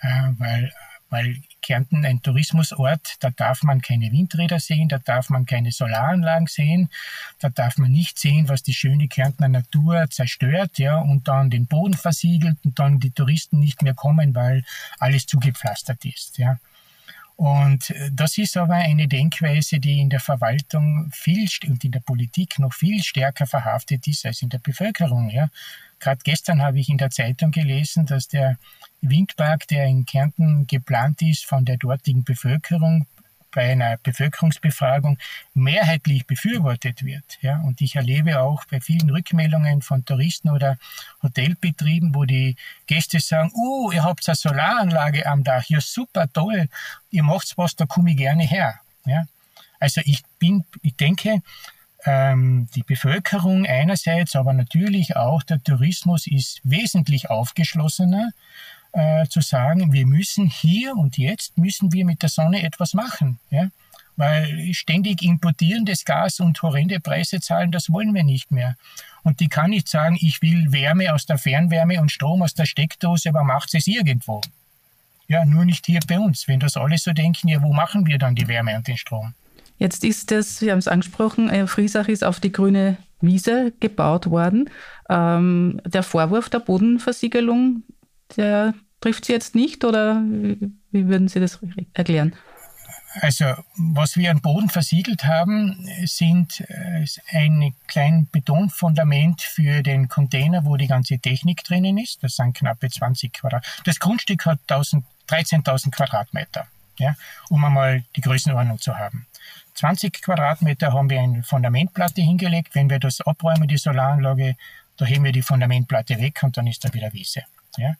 äh, 0.00 0.28
weil, 0.36 0.70
weil 1.08 1.36
Kärnten 1.62 2.04
ein 2.04 2.20
Tourismusort, 2.20 3.16
da 3.20 3.30
darf 3.30 3.62
man 3.62 3.80
keine 3.80 4.12
Windräder 4.12 4.60
sehen, 4.60 4.88
da 4.88 4.98
darf 4.98 5.30
man 5.30 5.46
keine 5.46 5.72
Solaranlagen 5.72 6.48
sehen, 6.48 6.90
da 7.38 7.48
darf 7.48 7.78
man 7.78 7.90
nicht 7.90 8.18
sehen, 8.18 8.50
was 8.50 8.62
die 8.62 8.74
schöne 8.74 9.08
Kärntner 9.08 9.48
Natur 9.48 10.10
zerstört, 10.10 10.78
ja, 10.78 10.98
und 10.98 11.26
dann 11.26 11.48
den 11.48 11.66
Boden 11.66 11.94
versiegelt 11.94 12.58
und 12.66 12.78
dann 12.78 13.00
die 13.00 13.12
Touristen 13.12 13.58
nicht 13.58 13.80
mehr 13.80 13.94
kommen, 13.94 14.34
weil 14.34 14.64
alles 14.98 15.24
zugepflastert 15.24 16.04
ist, 16.04 16.36
ja. 16.36 16.58
Und 17.38 17.90
äh, 17.90 18.10
das 18.12 18.36
ist 18.36 18.56
aber 18.56 18.74
eine 18.74 19.06
Denkweise, 19.06 19.78
die 19.78 20.00
in 20.00 20.10
der 20.10 20.18
Verwaltung 20.18 21.08
viel 21.12 21.48
und 21.68 21.84
in 21.84 21.92
der 21.92 22.00
Politik 22.00 22.58
noch 22.58 22.74
viel 22.74 23.00
stärker 23.00 23.46
verhaftet 23.46 24.08
ist 24.08 24.26
als 24.26 24.42
in 24.42 24.48
der 24.48 24.58
Bevölkerung. 24.58 25.30
Ja. 25.30 25.48
Gerade 26.00 26.18
gestern 26.24 26.60
habe 26.60 26.80
ich 26.80 26.88
in 26.88 26.98
der 26.98 27.10
Zeitung 27.10 27.52
gelesen, 27.52 28.06
dass 28.06 28.26
der 28.26 28.58
Windpark, 29.02 29.68
der 29.68 29.86
in 29.86 30.04
Kärnten 30.04 30.66
geplant 30.66 31.22
ist, 31.22 31.44
von 31.44 31.64
der 31.64 31.76
dortigen 31.76 32.24
Bevölkerung 32.24 33.06
bei 33.52 33.72
einer 33.72 33.96
Bevölkerungsbefragung 33.98 35.18
mehrheitlich 35.54 36.26
befürwortet 36.26 37.04
wird. 37.04 37.38
Ja, 37.40 37.60
und 37.60 37.80
ich 37.80 37.96
erlebe 37.96 38.40
auch 38.40 38.64
bei 38.70 38.80
vielen 38.80 39.10
Rückmeldungen 39.10 39.82
von 39.82 40.04
Touristen 40.04 40.50
oder 40.50 40.76
Hotelbetrieben, 41.22 42.14
wo 42.14 42.24
die 42.24 42.56
Gäste 42.86 43.20
sagen, 43.20 43.50
oh, 43.54 43.90
ihr 43.92 44.04
habt 44.04 44.28
eine 44.28 44.36
Solaranlage 44.36 45.26
am 45.26 45.44
Dach, 45.44 45.64
ja 45.68 45.80
super 45.80 46.30
toll, 46.32 46.68
ihr 47.10 47.22
macht's 47.22 47.56
was, 47.56 47.76
da 47.76 47.86
komme 47.86 48.10
ich 48.10 48.16
gerne 48.16 48.44
her. 48.44 48.80
Ja, 49.04 49.26
also 49.80 50.00
ich 50.04 50.22
bin, 50.38 50.64
ich 50.82 50.96
denke, 50.96 51.42
ähm, 52.04 52.68
die 52.74 52.82
Bevölkerung 52.82 53.66
einerseits, 53.66 54.36
aber 54.36 54.52
natürlich 54.52 55.16
auch 55.16 55.42
der 55.42 55.62
Tourismus 55.62 56.26
ist 56.26 56.60
wesentlich 56.64 57.30
aufgeschlossener 57.30 58.30
äh, 58.92 59.26
zu 59.26 59.40
sagen, 59.40 59.92
wir 59.92 60.06
müssen 60.06 60.46
hier 60.46 60.94
und 60.96 61.18
jetzt 61.18 61.58
müssen 61.58 61.92
wir 61.92 62.04
mit 62.04 62.22
der 62.22 62.28
Sonne 62.28 62.62
etwas 62.62 62.94
machen. 62.94 63.38
Ja? 63.50 63.68
Weil 64.16 64.72
ständig 64.74 65.22
importierendes 65.22 66.04
Gas 66.04 66.40
und 66.40 66.60
horrende 66.62 67.00
Preise 67.00 67.40
zahlen, 67.40 67.70
das 67.70 67.90
wollen 67.92 68.14
wir 68.14 68.24
nicht 68.24 68.50
mehr. 68.50 68.76
Und 69.22 69.40
die 69.40 69.48
kann 69.48 69.70
nicht 69.70 69.88
sagen, 69.88 70.16
ich 70.20 70.42
will 70.42 70.72
Wärme 70.72 71.14
aus 71.14 71.26
der 71.26 71.38
Fernwärme 71.38 72.00
und 72.00 72.10
Strom 72.10 72.42
aus 72.42 72.54
der 72.54 72.66
Steckdose, 72.66 73.28
aber 73.28 73.44
macht 73.44 73.74
es 73.74 73.86
irgendwo. 73.86 74.40
Ja, 75.28 75.44
nur 75.44 75.64
nicht 75.64 75.86
hier 75.86 76.00
bei 76.08 76.18
uns. 76.18 76.48
Wenn 76.48 76.60
das 76.60 76.76
alle 76.76 76.96
so 76.98 77.12
denken, 77.12 77.48
ja, 77.48 77.62
wo 77.62 77.72
machen 77.72 78.06
wir 78.06 78.18
dann 78.18 78.34
die 78.34 78.48
Wärme 78.48 78.74
und 78.76 78.88
den 78.88 78.96
Strom? 78.96 79.34
Jetzt 79.76 80.02
ist 80.02 80.30
das, 80.30 80.58
Sie 80.58 80.70
haben 80.70 80.78
es 80.78 80.88
angesprochen, 80.88 81.50
äh, 81.50 81.66
Friesach 81.66 82.08
ist 82.08 82.24
auf 82.24 82.40
die 82.40 82.50
grüne 82.50 82.96
Wiese 83.20 83.72
gebaut 83.78 84.30
worden. 84.30 84.70
Ähm, 85.08 85.80
der 85.84 86.02
Vorwurf 86.02 86.48
der 86.48 86.60
Bodenversiegelung, 86.60 87.82
der 88.36 88.74
trifft 89.00 89.24
Sie 89.24 89.32
jetzt 89.32 89.54
nicht 89.54 89.84
oder 89.84 90.22
wie 90.90 91.08
würden 91.08 91.28
Sie 91.28 91.40
das 91.40 91.58
erklären? 91.94 92.34
Also, 93.20 93.46
was 93.76 94.16
wir 94.16 94.30
am 94.30 94.40
Boden 94.40 94.68
versiegelt 94.68 95.24
haben, 95.24 95.88
sind 96.04 96.60
äh, 96.68 97.06
ein 97.30 97.74
kleines 97.86 98.28
Betonfundament 98.30 99.40
für 99.42 99.82
den 99.82 100.08
Container, 100.08 100.64
wo 100.64 100.76
die 100.76 100.86
ganze 100.86 101.18
Technik 101.18 101.64
drinnen 101.64 101.98
ist. 101.98 102.22
Das 102.22 102.36
sind 102.36 102.54
knappe 102.54 102.88
20 102.88 103.32
Quadrat. 103.32 103.66
Das 103.84 103.98
Grundstück 103.98 104.44
hat 104.46 104.58
13.000 104.68 105.90
Quadratmeter, 105.90 106.66
ja, 106.98 107.16
um 107.48 107.64
einmal 107.64 108.04
die 108.14 108.20
Größenordnung 108.20 108.78
zu 108.78 108.96
haben. 108.96 109.26
20 109.74 110.22
Quadratmeter 110.22 110.92
haben 110.92 111.08
wir 111.08 111.20
eine 111.20 111.42
Fundamentplatte 111.42 112.20
hingelegt. 112.20 112.74
Wenn 112.74 112.90
wir 112.90 112.98
das 112.98 113.20
abräumen, 113.20 113.68
die 113.68 113.78
Solaranlage, 113.78 114.56
da 114.96 115.06
heben 115.06 115.24
wir 115.24 115.32
die 115.32 115.42
Fundamentplatte 115.42 116.18
weg 116.18 116.40
und 116.42 116.56
dann 116.56 116.66
ist 116.66 116.84
da 116.84 116.92
wieder 116.92 117.12
Wiese. 117.12 117.42
Ja. 117.78 117.94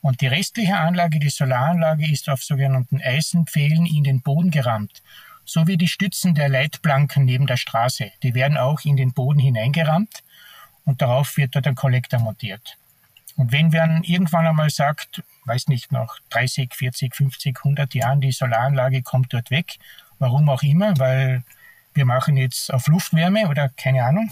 Und 0.00 0.20
die 0.20 0.26
restliche 0.26 0.78
Anlage, 0.78 1.18
die 1.18 1.30
Solaranlage, 1.30 2.10
ist 2.10 2.28
auf 2.28 2.42
sogenannten 2.42 3.00
Eisenpfählen 3.00 3.86
in 3.86 4.04
den 4.04 4.20
Boden 4.20 4.50
gerammt. 4.50 5.02
So 5.44 5.66
wie 5.66 5.76
die 5.76 5.88
Stützen 5.88 6.34
der 6.34 6.48
Leitplanken 6.48 7.24
neben 7.24 7.46
der 7.46 7.56
Straße. 7.56 8.12
Die 8.22 8.34
werden 8.34 8.56
auch 8.56 8.84
in 8.84 8.96
den 8.96 9.12
Boden 9.12 9.38
hineingerammt 9.38 10.22
und 10.84 11.02
darauf 11.02 11.36
wird 11.36 11.54
dort 11.54 11.66
ein 11.66 11.74
Kollektor 11.74 12.20
montiert. 12.20 12.76
Und 13.36 13.52
wenn 13.52 13.68
man 13.68 14.02
irgendwann 14.02 14.46
einmal 14.46 14.70
sagt, 14.70 15.22
weiß 15.46 15.68
nicht, 15.68 15.90
nach 15.90 16.18
30, 16.30 16.74
40, 16.74 17.14
50, 17.14 17.58
100 17.58 17.94
Jahren, 17.94 18.20
die 18.20 18.32
Solaranlage 18.32 19.02
kommt 19.02 19.32
dort 19.32 19.50
weg, 19.50 19.78
warum 20.18 20.48
auch 20.48 20.62
immer, 20.62 20.98
weil 20.98 21.42
wir 21.94 22.04
machen 22.04 22.36
jetzt 22.36 22.72
auf 22.72 22.86
Luftwärme 22.86 23.48
oder 23.48 23.68
keine 23.70 24.04
Ahnung, 24.04 24.30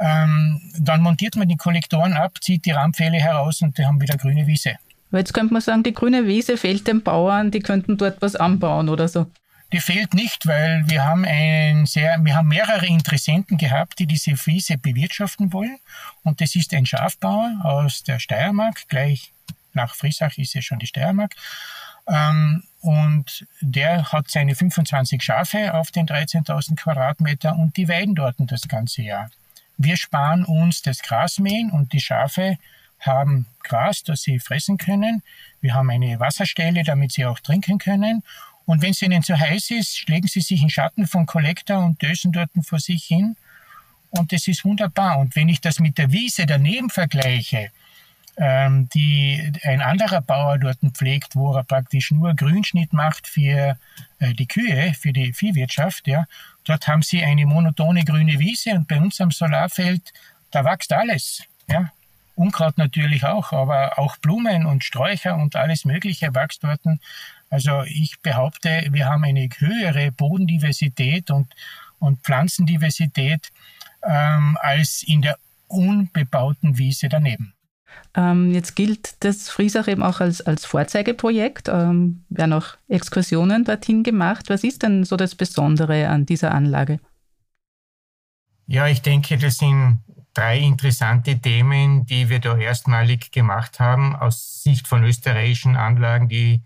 ähm, 0.00 0.60
dann 0.78 1.02
montiert 1.02 1.36
man 1.36 1.46
die 1.46 1.56
Kollektoren 1.56 2.14
ab, 2.14 2.38
zieht 2.40 2.64
die 2.64 2.70
Rahmenpfähle 2.70 3.18
heraus 3.18 3.60
und 3.60 3.76
die 3.76 3.84
haben 3.84 4.00
wieder 4.00 4.16
grüne 4.16 4.46
Wiese. 4.46 4.76
jetzt 5.12 5.34
könnte 5.34 5.52
man 5.52 5.60
sagen, 5.62 5.82
die 5.82 5.92
grüne 5.92 6.26
Wiese 6.26 6.56
fehlt 6.56 6.86
den 6.88 7.02
Bauern, 7.02 7.50
die 7.50 7.60
könnten 7.60 7.98
dort 7.98 8.22
was 8.22 8.34
anbauen 8.34 8.88
oder 8.88 9.08
so. 9.08 9.26
Die 9.72 9.80
fehlt 9.80 10.14
nicht, 10.14 10.46
weil 10.46 10.82
wir 10.88 11.04
haben 11.04 11.24
einen 11.24 11.86
sehr, 11.86 12.16
wir 12.24 12.34
haben 12.34 12.48
mehrere 12.48 12.86
Interessenten 12.86 13.56
gehabt, 13.56 14.00
die 14.00 14.06
diese 14.06 14.32
Wiese 14.46 14.78
bewirtschaften 14.78 15.52
wollen. 15.52 15.78
Und 16.24 16.40
das 16.40 16.56
ist 16.56 16.74
ein 16.74 16.86
Schafbauer 16.86 17.60
aus 17.62 18.02
der 18.02 18.18
Steiermark, 18.18 18.88
gleich 18.88 19.32
nach 19.72 19.94
Friesach 19.94 20.38
ist 20.38 20.54
ja 20.54 20.62
schon 20.62 20.80
die 20.80 20.86
Steiermark. 20.86 21.36
Ähm, 22.08 22.64
und 22.80 23.46
der 23.60 24.10
hat 24.10 24.30
seine 24.30 24.54
25 24.56 25.22
Schafe 25.22 25.74
auf 25.74 25.90
den 25.90 26.06
13.000 26.06 26.74
Quadratmeter 26.76 27.54
und 27.56 27.76
die 27.76 27.88
weiden 27.88 28.14
dort 28.14 28.36
das 28.38 28.66
ganze 28.66 29.02
Jahr. 29.02 29.30
Wir 29.82 29.96
sparen 29.96 30.44
uns 30.44 30.82
das 30.82 31.00
Grasmähen 31.00 31.70
und 31.70 31.92
die 31.92 32.00
Schafe 32.00 32.58
haben 32.98 33.46
Gras, 33.62 34.02
das 34.02 34.22
sie 34.22 34.38
fressen 34.38 34.76
können. 34.76 35.22
Wir 35.62 35.72
haben 35.72 35.88
eine 35.88 36.20
Wasserstelle, 36.20 36.84
damit 36.84 37.12
sie 37.12 37.24
auch 37.24 37.40
trinken 37.40 37.78
können. 37.78 38.22
Und 38.66 38.82
wenn 38.82 38.90
es 38.90 39.00
ihnen 39.00 39.22
zu 39.22 39.38
heiß 39.38 39.70
ist, 39.70 40.06
legen 40.08 40.28
sie 40.28 40.42
sich 40.42 40.60
in 40.60 40.68
Schatten 40.68 41.06
vom 41.06 41.24
Kollektor 41.24 41.78
und 41.78 42.02
dösen 42.02 42.30
dort 42.30 42.50
vor 42.62 42.78
sich 42.78 43.04
hin 43.04 43.36
und 44.10 44.32
das 44.32 44.48
ist 44.48 44.64
wunderbar. 44.64 45.18
Und 45.18 45.36
wenn 45.36 45.48
ich 45.48 45.60
das 45.60 45.78
mit 45.78 45.96
der 45.96 46.12
Wiese 46.12 46.46
daneben 46.46 46.90
vergleiche, 46.90 47.70
die 48.40 49.52
ein 49.64 49.82
anderer 49.82 50.22
Bauer 50.22 50.56
dort 50.58 50.78
pflegt, 50.94 51.36
wo 51.36 51.54
er 51.54 51.62
praktisch 51.62 52.10
nur 52.10 52.34
Grünschnitt 52.34 52.94
macht 52.94 53.26
für 53.26 53.76
äh, 54.18 54.32
die 54.32 54.46
Kühe, 54.46 54.94
für 54.94 55.12
die 55.12 55.34
Viehwirtschaft, 55.34 56.06
ja, 56.06 56.24
dort 56.64 56.88
haben 56.88 57.02
sie 57.02 57.22
eine 57.22 57.44
monotone 57.44 58.02
grüne 58.02 58.38
Wiese 58.38 58.70
und 58.70 58.88
bei 58.88 58.98
uns 58.98 59.20
am 59.20 59.30
Solarfeld, 59.30 60.14
da 60.50 60.64
wächst 60.64 60.92
alles, 60.92 61.42
ja. 61.68 61.92
Unkraut 62.34 62.78
natürlich 62.78 63.24
auch, 63.24 63.52
aber 63.52 63.98
auch 63.98 64.16
Blumen 64.16 64.64
und 64.64 64.84
Sträucher 64.84 65.34
und 65.34 65.56
alles 65.56 65.84
Mögliche 65.84 66.34
wächst 66.34 66.64
dort. 66.64 66.80
Also 67.50 67.82
ich 67.82 68.18
behaupte, 68.22 68.86
wir 68.90 69.04
haben 69.06 69.24
eine 69.24 69.46
höhere 69.58 70.10
Bodendiversität 70.12 71.30
und, 71.30 71.52
und 71.98 72.20
Pflanzendiversität 72.20 73.50
ähm, 74.02 74.56
als 74.62 75.02
in 75.02 75.20
der 75.20 75.36
unbebauten 75.68 76.78
Wiese 76.78 77.10
daneben. 77.10 77.52
Ähm, 78.14 78.52
jetzt 78.52 78.74
gilt 78.74 79.22
das 79.24 79.48
Friesach 79.48 79.86
eben 79.88 80.02
auch 80.02 80.20
als, 80.20 80.40
als 80.40 80.64
Vorzeigeprojekt. 80.64 81.68
Ähm, 81.68 82.24
werden 82.28 82.52
auch 82.52 82.76
Exkursionen 82.88 83.64
dorthin 83.64 84.02
gemacht. 84.02 84.48
Was 84.48 84.64
ist 84.64 84.82
denn 84.82 85.04
so 85.04 85.16
das 85.16 85.34
Besondere 85.34 86.08
an 86.08 86.26
dieser 86.26 86.52
Anlage? 86.52 86.98
Ja, 88.66 88.86
ich 88.86 89.02
denke, 89.02 89.36
das 89.36 89.58
sind 89.58 89.98
drei 90.34 90.58
interessante 90.58 91.38
Themen, 91.38 92.06
die 92.06 92.28
wir 92.28 92.38
da 92.38 92.56
erstmalig 92.56 93.32
gemacht 93.32 93.80
haben, 93.80 94.14
aus 94.14 94.62
Sicht 94.62 94.86
von 94.86 95.04
österreichischen 95.04 95.76
Anlagen, 95.76 96.28
die 96.28 96.62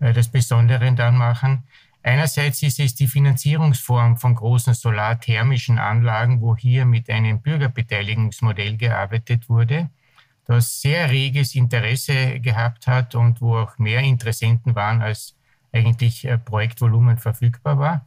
äh, 0.00 0.12
das 0.12 0.28
Besondere 0.28 0.92
dann 0.92 1.16
machen. 1.16 1.64
Einerseits 2.02 2.62
ist 2.62 2.78
es 2.80 2.94
die 2.94 3.08
Finanzierungsform 3.08 4.16
von 4.16 4.34
großen 4.34 4.74
solarthermischen 4.74 5.78
Anlagen, 5.78 6.40
wo 6.40 6.56
hier 6.56 6.84
mit 6.84 7.10
einem 7.10 7.42
Bürgerbeteiligungsmodell 7.42 8.76
gearbeitet 8.76 9.48
wurde, 9.48 9.90
das 10.48 10.80
sehr 10.80 11.10
reges 11.10 11.54
Interesse 11.54 12.40
gehabt 12.40 12.86
hat 12.86 13.14
und 13.14 13.40
wo 13.42 13.58
auch 13.58 13.78
mehr 13.78 14.00
Interessenten 14.00 14.74
waren, 14.74 15.02
als 15.02 15.36
eigentlich 15.72 16.24
äh, 16.24 16.38
Projektvolumen 16.38 17.18
verfügbar 17.18 17.78
war. 17.78 18.06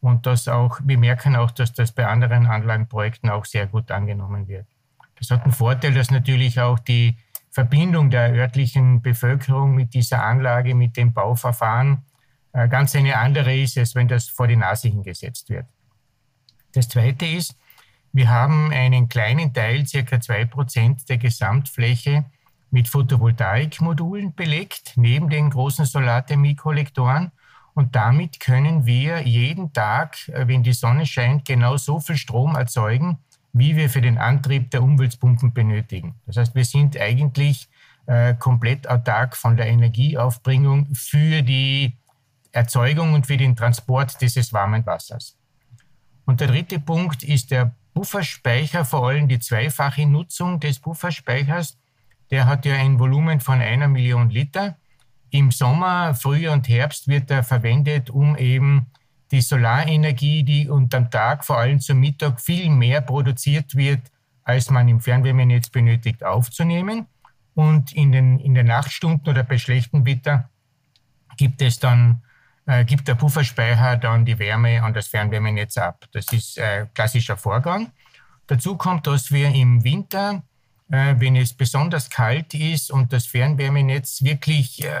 Und 0.00 0.24
das 0.24 0.46
auch, 0.48 0.80
wir 0.84 0.96
merken 0.96 1.36
auch, 1.36 1.50
dass 1.50 1.72
das 1.72 1.92
bei 1.92 2.06
anderen 2.06 2.46
Anlagenprojekten 2.46 3.28
auch 3.28 3.44
sehr 3.44 3.66
gut 3.66 3.90
angenommen 3.90 4.46
wird. 4.46 4.66
Das 5.18 5.30
hat 5.30 5.42
einen 5.42 5.52
Vorteil, 5.52 5.92
dass 5.92 6.10
natürlich 6.10 6.60
auch 6.60 6.78
die 6.78 7.16
Verbindung 7.50 8.08
der 8.08 8.32
örtlichen 8.32 9.02
Bevölkerung 9.02 9.74
mit 9.74 9.92
dieser 9.92 10.24
Anlage, 10.24 10.76
mit 10.76 10.96
dem 10.96 11.12
Bauverfahren 11.12 12.04
äh, 12.52 12.68
ganz 12.68 12.94
eine 12.94 13.18
andere 13.18 13.54
ist, 13.54 13.76
als 13.76 13.96
wenn 13.96 14.06
das 14.06 14.28
vor 14.28 14.46
die 14.46 14.56
Nase 14.56 14.88
hingesetzt 14.88 15.50
wird. 15.50 15.66
Das 16.72 16.88
Zweite 16.88 17.26
ist, 17.26 17.56
wir 18.12 18.28
haben 18.28 18.72
einen 18.72 19.08
kleinen 19.08 19.52
Teil, 19.52 19.86
circa 19.86 20.20
zwei 20.20 20.44
Prozent 20.44 21.08
der 21.08 21.18
Gesamtfläche, 21.18 22.24
mit 22.70 22.88
Photovoltaikmodulen 22.88 24.34
belegt, 24.34 24.92
neben 24.96 25.28
den 25.28 25.50
großen 25.50 25.84
Solarthermie-Kollektoren. 25.84 27.32
Und 27.74 27.96
damit 27.96 28.40
können 28.40 28.86
wir 28.86 29.22
jeden 29.22 29.72
Tag, 29.72 30.28
äh, 30.28 30.46
wenn 30.46 30.62
die 30.62 30.72
Sonne 30.72 31.06
scheint, 31.06 31.44
genau 31.44 31.76
so 31.76 32.00
viel 32.00 32.16
Strom 32.16 32.54
erzeugen, 32.56 33.18
wie 33.52 33.76
wir 33.76 33.90
für 33.90 34.00
den 34.00 34.18
Antrieb 34.18 34.70
der 34.70 34.82
Umweltpumpen 34.82 35.52
benötigen. 35.52 36.14
Das 36.26 36.36
heißt, 36.36 36.54
wir 36.54 36.64
sind 36.64 37.00
eigentlich 37.00 37.68
äh, 38.06 38.34
komplett 38.34 38.88
autark 38.88 39.36
von 39.36 39.56
der 39.56 39.66
Energieaufbringung 39.66 40.94
für 40.94 41.42
die 41.42 41.96
Erzeugung 42.52 43.14
und 43.14 43.26
für 43.26 43.36
den 43.36 43.56
Transport 43.56 44.20
dieses 44.20 44.52
warmen 44.52 44.84
Wassers. 44.86 45.36
Und 46.26 46.40
der 46.40 46.48
dritte 46.48 46.78
Punkt 46.78 47.22
ist 47.22 47.50
der 47.50 47.74
Pufferspeicher, 47.94 48.84
vor 48.84 49.08
allem 49.08 49.28
die 49.28 49.38
zweifache 49.38 50.06
Nutzung 50.06 50.60
des 50.60 50.78
Pufferspeichers. 50.78 51.78
Der 52.30 52.46
hat 52.46 52.64
ja 52.64 52.74
ein 52.74 52.98
Volumen 52.98 53.40
von 53.40 53.60
einer 53.60 53.88
Million 53.88 54.30
Liter. 54.30 54.76
Im 55.30 55.50
Sommer, 55.50 56.14
Frühjahr 56.14 56.54
und 56.54 56.68
Herbst 56.68 57.08
wird 57.08 57.30
er 57.30 57.42
verwendet, 57.42 58.10
um 58.10 58.36
eben 58.36 58.86
die 59.30 59.40
Solarenergie, 59.40 60.42
die 60.42 60.68
unterm 60.68 61.10
Tag, 61.10 61.44
vor 61.44 61.58
allem 61.58 61.80
zum 61.80 62.00
Mittag, 62.00 62.40
viel 62.40 62.68
mehr 62.68 63.00
produziert 63.00 63.76
wird, 63.76 64.00
als 64.42 64.70
man 64.70 64.88
im 64.88 65.00
Fernwärmenetz 65.00 65.68
benötigt, 65.68 66.24
aufzunehmen. 66.24 67.06
Und 67.54 67.92
in 67.92 68.12
den, 68.12 68.38
in 68.38 68.54
den 68.54 68.66
Nachtstunden 68.66 69.28
oder 69.28 69.44
bei 69.44 69.58
schlechtem 69.58 70.04
Wetter 70.04 70.48
gibt 71.36 71.62
es 71.62 71.78
dann, 71.78 72.22
äh, 72.70 72.84
gibt 72.84 73.08
der 73.08 73.16
Pufferspeicher 73.16 73.96
dann 73.96 74.24
die 74.24 74.38
Wärme 74.38 74.82
an 74.82 74.94
das 74.94 75.08
Fernwärmenetz 75.08 75.76
ab. 75.76 76.06
Das 76.12 76.32
ist 76.32 76.56
äh, 76.56 76.86
klassischer 76.94 77.36
Vorgang. 77.36 77.90
Dazu 78.46 78.76
kommt, 78.76 79.06
dass 79.06 79.32
wir 79.32 79.48
im 79.48 79.82
Winter, 79.82 80.44
äh, 80.90 81.16
wenn 81.18 81.34
es 81.34 81.52
besonders 81.52 82.10
kalt 82.10 82.54
ist 82.54 82.92
und 82.92 83.12
das 83.12 83.26
Fernwärmenetz 83.26 84.22
wirklich 84.22 84.84
äh, 84.84 85.00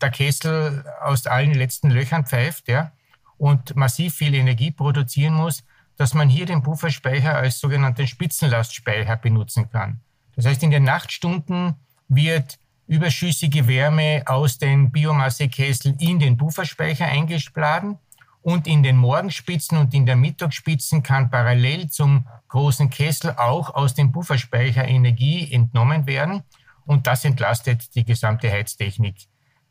der 0.00 0.10
Kessel 0.10 0.84
aus 1.02 1.26
allen 1.26 1.52
letzten 1.52 1.90
Löchern 1.90 2.24
pfeift, 2.24 2.68
ja, 2.68 2.92
und 3.36 3.76
massiv 3.76 4.14
viel 4.14 4.34
Energie 4.34 4.70
produzieren 4.70 5.34
muss, 5.34 5.62
dass 5.96 6.14
man 6.14 6.30
hier 6.30 6.46
den 6.46 6.62
Pufferspeicher 6.62 7.36
als 7.36 7.60
sogenannten 7.60 8.06
Spitzenlastspeicher 8.06 9.16
benutzen 9.16 9.70
kann. 9.70 10.00
Das 10.36 10.46
heißt, 10.46 10.62
in 10.62 10.70
den 10.70 10.84
Nachtstunden 10.84 11.74
wird 12.08 12.58
überschüssige 12.86 13.66
Wärme 13.66 14.22
aus 14.26 14.58
den 14.58 14.90
Biomassekesseln 14.90 15.96
in 15.98 16.18
den 16.18 16.36
Pufferspeicher 16.36 17.06
eingeladen 17.06 17.98
und 18.42 18.66
in 18.66 18.82
den 18.82 18.96
Morgenspitzen 18.96 19.78
und 19.78 19.94
in 19.94 20.04
der 20.04 20.16
Mittagsspitzen 20.16 21.02
kann 21.02 21.30
parallel 21.30 21.88
zum 21.88 22.26
großen 22.48 22.90
Kessel 22.90 23.32
auch 23.36 23.74
aus 23.74 23.94
dem 23.94 24.12
Pufferspeicher 24.12 24.86
Energie 24.86 25.50
entnommen 25.50 26.06
werden 26.06 26.42
und 26.84 27.06
das 27.06 27.24
entlastet 27.24 27.94
die 27.94 28.04
gesamte 28.04 28.50
Heiztechnik 28.50 29.16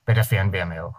bei 0.05 0.13
der 0.13 0.23
Fernwärme 0.23 0.83
auch. 0.83 0.95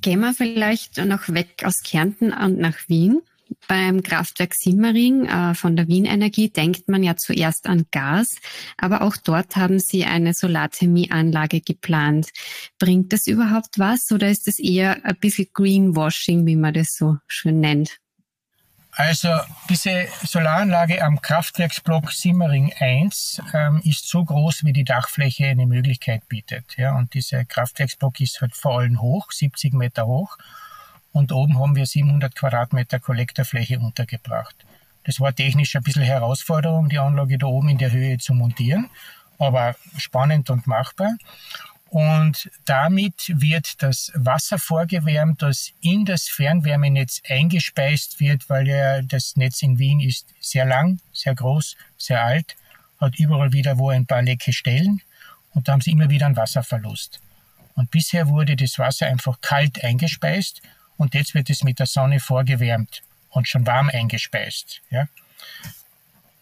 Gehen 0.00 0.20
wir 0.20 0.34
vielleicht 0.34 0.98
noch 0.98 1.28
weg 1.28 1.62
aus 1.64 1.82
Kärnten 1.82 2.32
und 2.32 2.58
nach 2.58 2.76
Wien. 2.88 3.22
Beim 3.68 4.02
Kraftwerk 4.02 4.54
Simmering 4.54 5.26
äh, 5.26 5.54
von 5.54 5.76
der 5.76 5.88
Wien 5.88 6.04
Energie 6.04 6.50
denkt 6.50 6.88
man 6.88 7.02
ja 7.02 7.16
zuerst 7.16 7.66
an 7.66 7.86
Gas, 7.90 8.36
aber 8.76 9.02
auch 9.02 9.16
dort 9.16 9.56
haben 9.56 9.78
Sie 9.78 10.04
eine 10.04 10.34
Solarthermieanlage 10.34 11.60
geplant. 11.60 12.30
Bringt 12.78 13.12
das 13.12 13.26
überhaupt 13.26 13.78
was 13.78 14.10
oder 14.12 14.28
ist 14.28 14.48
es 14.48 14.58
eher 14.58 15.04
ein 15.04 15.16
bisschen 15.16 15.48
Greenwashing, 15.52 16.46
wie 16.46 16.56
man 16.56 16.74
das 16.74 16.96
so 16.96 17.16
schön 17.26 17.60
nennt? 17.60 17.98
Also 18.98 19.28
diese 19.68 20.08
Solaranlage 20.24 21.04
am 21.04 21.20
Kraftwerksblock 21.20 22.12
Simmering 22.12 22.72
1 22.78 23.42
ähm, 23.52 23.82
ist 23.84 24.08
so 24.08 24.24
groß, 24.24 24.64
wie 24.64 24.72
die 24.72 24.84
Dachfläche 24.84 25.44
eine 25.48 25.66
Möglichkeit 25.66 26.26
bietet. 26.28 26.78
Ja, 26.78 26.96
und 26.96 27.12
dieser 27.12 27.44
Kraftwerksblock 27.44 28.20
ist 28.20 28.40
halt 28.40 28.56
vor 28.56 28.78
allem 28.78 29.02
hoch, 29.02 29.32
70 29.32 29.74
Meter 29.74 30.06
hoch. 30.06 30.38
Und 31.16 31.32
oben 31.32 31.58
haben 31.58 31.74
wir 31.76 31.86
700 31.86 32.36
Quadratmeter 32.36 33.00
Kollektorfläche 33.00 33.78
untergebracht. 33.78 34.54
Das 35.04 35.18
war 35.18 35.34
technisch 35.34 35.74
ein 35.74 35.82
bisschen 35.82 36.02
Herausforderung, 36.02 36.90
die 36.90 36.98
Anlage 36.98 37.38
da 37.38 37.46
oben 37.46 37.70
in 37.70 37.78
der 37.78 37.90
Höhe 37.90 38.18
zu 38.18 38.34
montieren, 38.34 38.90
aber 39.38 39.76
spannend 39.96 40.50
und 40.50 40.66
machbar. 40.66 41.16
Und 41.88 42.50
damit 42.66 43.14
wird 43.28 43.82
das 43.82 44.12
Wasser 44.14 44.58
vorgewärmt, 44.58 45.40
das 45.40 45.72
in 45.80 46.04
das 46.04 46.28
Fernwärmenetz 46.28 47.22
eingespeist 47.26 48.20
wird, 48.20 48.50
weil 48.50 48.68
ja 48.68 49.00
das 49.00 49.36
Netz 49.36 49.62
in 49.62 49.78
Wien 49.78 50.00
ist 50.00 50.26
sehr 50.38 50.66
lang, 50.66 51.00
sehr 51.14 51.34
groß, 51.34 51.78
sehr 51.96 52.22
alt, 52.22 52.56
hat 53.00 53.18
überall 53.18 53.54
wieder 53.54 53.78
wo 53.78 53.88
ein 53.88 54.04
paar 54.04 54.20
lecke 54.20 54.52
Stellen 54.52 55.00
und 55.54 55.66
da 55.66 55.72
haben 55.72 55.80
sie 55.80 55.92
immer 55.92 56.10
wieder 56.10 56.26
einen 56.26 56.36
Wasserverlust. 56.36 57.20
Und 57.74 57.90
bisher 57.90 58.28
wurde 58.28 58.54
das 58.54 58.78
Wasser 58.78 59.06
einfach 59.06 59.40
kalt 59.40 59.82
eingespeist 59.82 60.60
und 60.96 61.14
jetzt 61.14 61.34
wird 61.34 61.50
es 61.50 61.62
mit 61.64 61.78
der 61.78 61.86
Sonne 61.86 62.20
vorgewärmt 62.20 63.02
und 63.30 63.48
schon 63.48 63.66
warm 63.66 63.90
eingespeist. 63.92 64.80
Ja? 64.90 65.08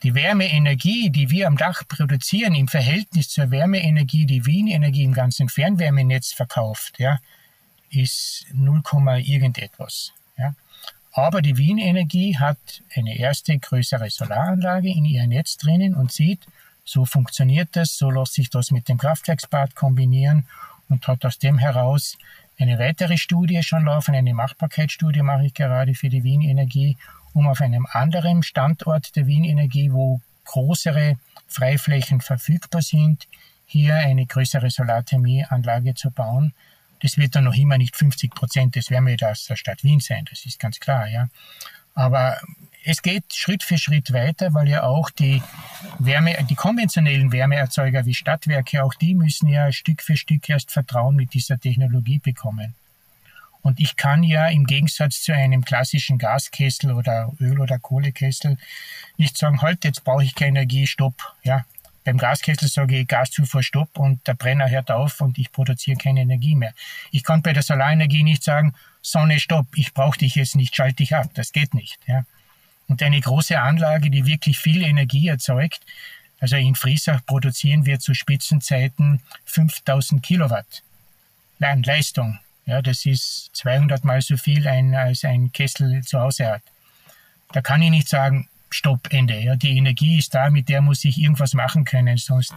Die 0.03 0.15
Wärmeenergie, 0.15 1.11
die 1.11 1.31
wir 1.31 1.47
am 1.47 1.57
Dach 1.57 1.83
produzieren, 1.89 2.55
im 2.55 2.69
Verhältnis 2.69 3.31
zur 3.31 3.51
Wärmeenergie, 3.51 4.27
die 4.27 4.45
Wien 4.45 4.69
Energie 4.69 5.03
im 5.03 5.15
ganzen 5.15 5.49
Fernwärmenetz 5.49 6.33
verkauft, 6.33 6.99
ja, 6.99 7.21
ist 7.91 8.47
0, 8.53 8.83
irgendetwas. 9.25 10.13
Ja. 10.37 10.55
Aber 11.13 11.43
die 11.43 11.57
Wien 11.57 11.79
Energie 11.79 12.37
hat 12.37 12.83
eine 12.95 13.17
erste 13.17 13.59
größere 13.59 14.11
Solaranlage 14.11 14.89
in 14.89 15.05
ihr 15.05 15.27
Netz 15.27 15.57
drinnen 15.57 15.95
und 15.95 16.13
sieht, 16.13 16.41
so 16.85 17.07
funktioniert 17.07 17.71
das, 17.73 17.97
so 17.97 18.11
lässt 18.11 18.35
sich 18.35 18.51
das 18.51 18.71
mit 18.71 18.89
dem 18.89 18.99
Kraftwerksbad 18.99 19.75
kombinieren 19.75 20.45
und 20.89 21.07
hat 21.07 21.25
aus 21.25 21.39
dem 21.39 21.57
heraus 21.59 22.19
eine 22.59 22.79
weitere 22.79 23.19
Studie 23.19 23.63
schon 23.63 23.85
laufen, 23.85 24.15
eine 24.15 24.35
Machbarkeitsstudie 24.35 25.23
mache 25.23 25.47
ich 25.47 25.55
gerade 25.55 25.95
für 25.95 26.09
die 26.09 26.23
Wien 26.23 26.43
Energie 26.43 26.97
um 27.35 27.49
auf 27.49 27.61
einem 27.61 27.87
anderen 27.91 28.43
Standort 28.43 29.17
der 29.17 29.27
Wien 29.27 29.45
Energie, 29.45 29.93
wo 29.93 30.21
größere 30.45 31.19
Freiflächen 31.49 32.21
verfügbar 32.21 32.81
sind, 32.81 33.27
hier 33.67 33.97
eine 33.97 34.25
größere 34.25 34.71
Solarthermieanlage 34.71 35.95
zu 35.95 36.11
bauen. 36.11 36.55
Das 37.03 37.19
wird 37.19 37.35
dann 37.35 37.45
noch 37.45 37.55
immer 37.55 37.77
nicht 37.77 37.97
50 37.97 38.35
Prozent 38.35 38.77
des 38.77 38.91
Wärmebedarfs 38.91 39.47
der 39.47 39.57
Stadt 39.57 39.83
Wien 39.83 40.01
sein, 40.01 40.25
das 40.31 40.47
ist 40.47 40.59
ganz 40.59 40.79
klar, 40.79 41.09
ja. 41.09 41.29
Aber 41.95 42.39
es 42.85 43.03
geht 43.03 43.35
Schritt 43.35 43.63
für 43.63 43.79
Schritt 43.79 44.13
weiter, 44.13 44.53
weil 44.53 44.69
ja 44.69 44.83
auch 44.83 45.11
die 45.11 45.43
Wärme, 45.99 46.37
die 46.49 46.55
konventionellen 46.55 47.33
Wärmeerzeuger 47.33 48.05
wie 48.05 48.15
Stadtwerke, 48.15 48.85
auch 48.85 48.95
die 48.95 49.15
müssen 49.15 49.49
ja 49.49 49.73
Stück 49.73 50.03
für 50.03 50.17
Stück 50.17 50.49
erst 50.49 50.71
Vertrauen 50.71 51.17
mit 51.17 51.33
dieser 51.33 51.59
Technologie 51.59 52.19
bekommen. 52.19 52.75
Und 53.63 53.81
ich 53.81 53.97
kann 53.97 54.23
ja 54.23 54.49
im 54.49 54.67
Gegensatz 54.67 55.23
zu 55.23 55.35
einem 55.35 55.65
klassischen 55.65 56.19
Gaskessel 56.19 56.93
oder 56.93 57.33
Öl- 57.41 57.61
oder 57.61 57.79
Kohlekessel 57.79 58.59
nicht 59.17 59.39
sagen, 59.39 59.63
halt, 59.63 59.85
jetzt 59.85 60.05
brauche 60.05 60.23
ich 60.23 60.35
keine 60.35 60.59
Energie, 60.59 60.87
stopp. 60.87 61.15
Ja, 61.43 61.65
beim 62.05 62.19
Gaskessel 62.19 62.69
sage 62.69 62.99
ich 62.99 63.09
Gaszufuhr 63.09 63.63
stopp 63.63 63.99
und 63.99 64.27
der 64.27 64.35
Brenner 64.35 64.69
hört 64.69 64.91
auf 64.91 65.23
und 65.23 65.39
ich 65.39 65.51
produziere 65.51 65.97
keine 65.97 66.21
Energie 66.21 66.55
mehr. 66.55 66.75
Ich 67.11 67.25
kann 67.25 67.41
bei 67.41 67.55
der 67.55 67.63
Solarenergie 67.63 68.23
nicht 68.23 68.45
sagen, 68.45 68.75
Sonne 69.01 69.41
stopp, 69.41 69.69
ich 69.75 69.95
brauche 69.95 70.19
dich 70.19 70.35
jetzt 70.35 70.57
nicht, 70.57 70.77
schalte 70.77 70.97
dich 70.97 71.17
ab. 71.17 71.31
Das 71.33 71.53
geht 71.53 71.73
nicht. 71.73 71.99
Ja. 72.07 72.25
Und 72.89 73.03
eine 73.03 73.21
große 73.21 73.59
Anlage, 73.59 74.11
die 74.11 74.27
wirklich 74.27 74.59
viel 74.59 74.83
Energie 74.83 75.29
erzeugt, 75.29 75.81
also 76.41 76.57
in 76.57 76.75
Friesach 76.75 77.25
produzieren 77.25 77.87
wir 77.87 77.99
zu 78.01 78.13
Spitzenzeiten 78.15 79.21
5000 79.47 80.23
Kilowatt 80.23 80.83
Leistung. 81.59 82.39
Ja, 82.67 82.83
das 82.83 83.07
ist 83.07 83.51
200 83.55 84.05
mal 84.05 84.21
so 84.21 84.37
viel 84.37 84.67
ein, 84.69 84.95
als 84.95 85.25
ein 85.25 85.53
Kessel 85.53 86.03
zu 86.03 86.21
Hause 86.21 86.49
hat. 86.49 86.63
Da 87.53 87.61
kann 87.61 87.83
ich 87.83 87.91
nicht 87.91 88.09
sagen, 88.09 88.49
Stopp, 88.71 89.13
Ende. 89.13 89.39
Ja, 89.39 89.57
die 89.57 89.77
Energie 89.77 90.19
ist 90.19 90.35
da, 90.35 90.51
mit 90.51 90.69
der 90.69 90.81
muss 90.81 91.05
ich 91.05 91.19
irgendwas 91.19 91.55
machen 91.55 91.85
können, 91.85 92.17
sonst 92.17 92.55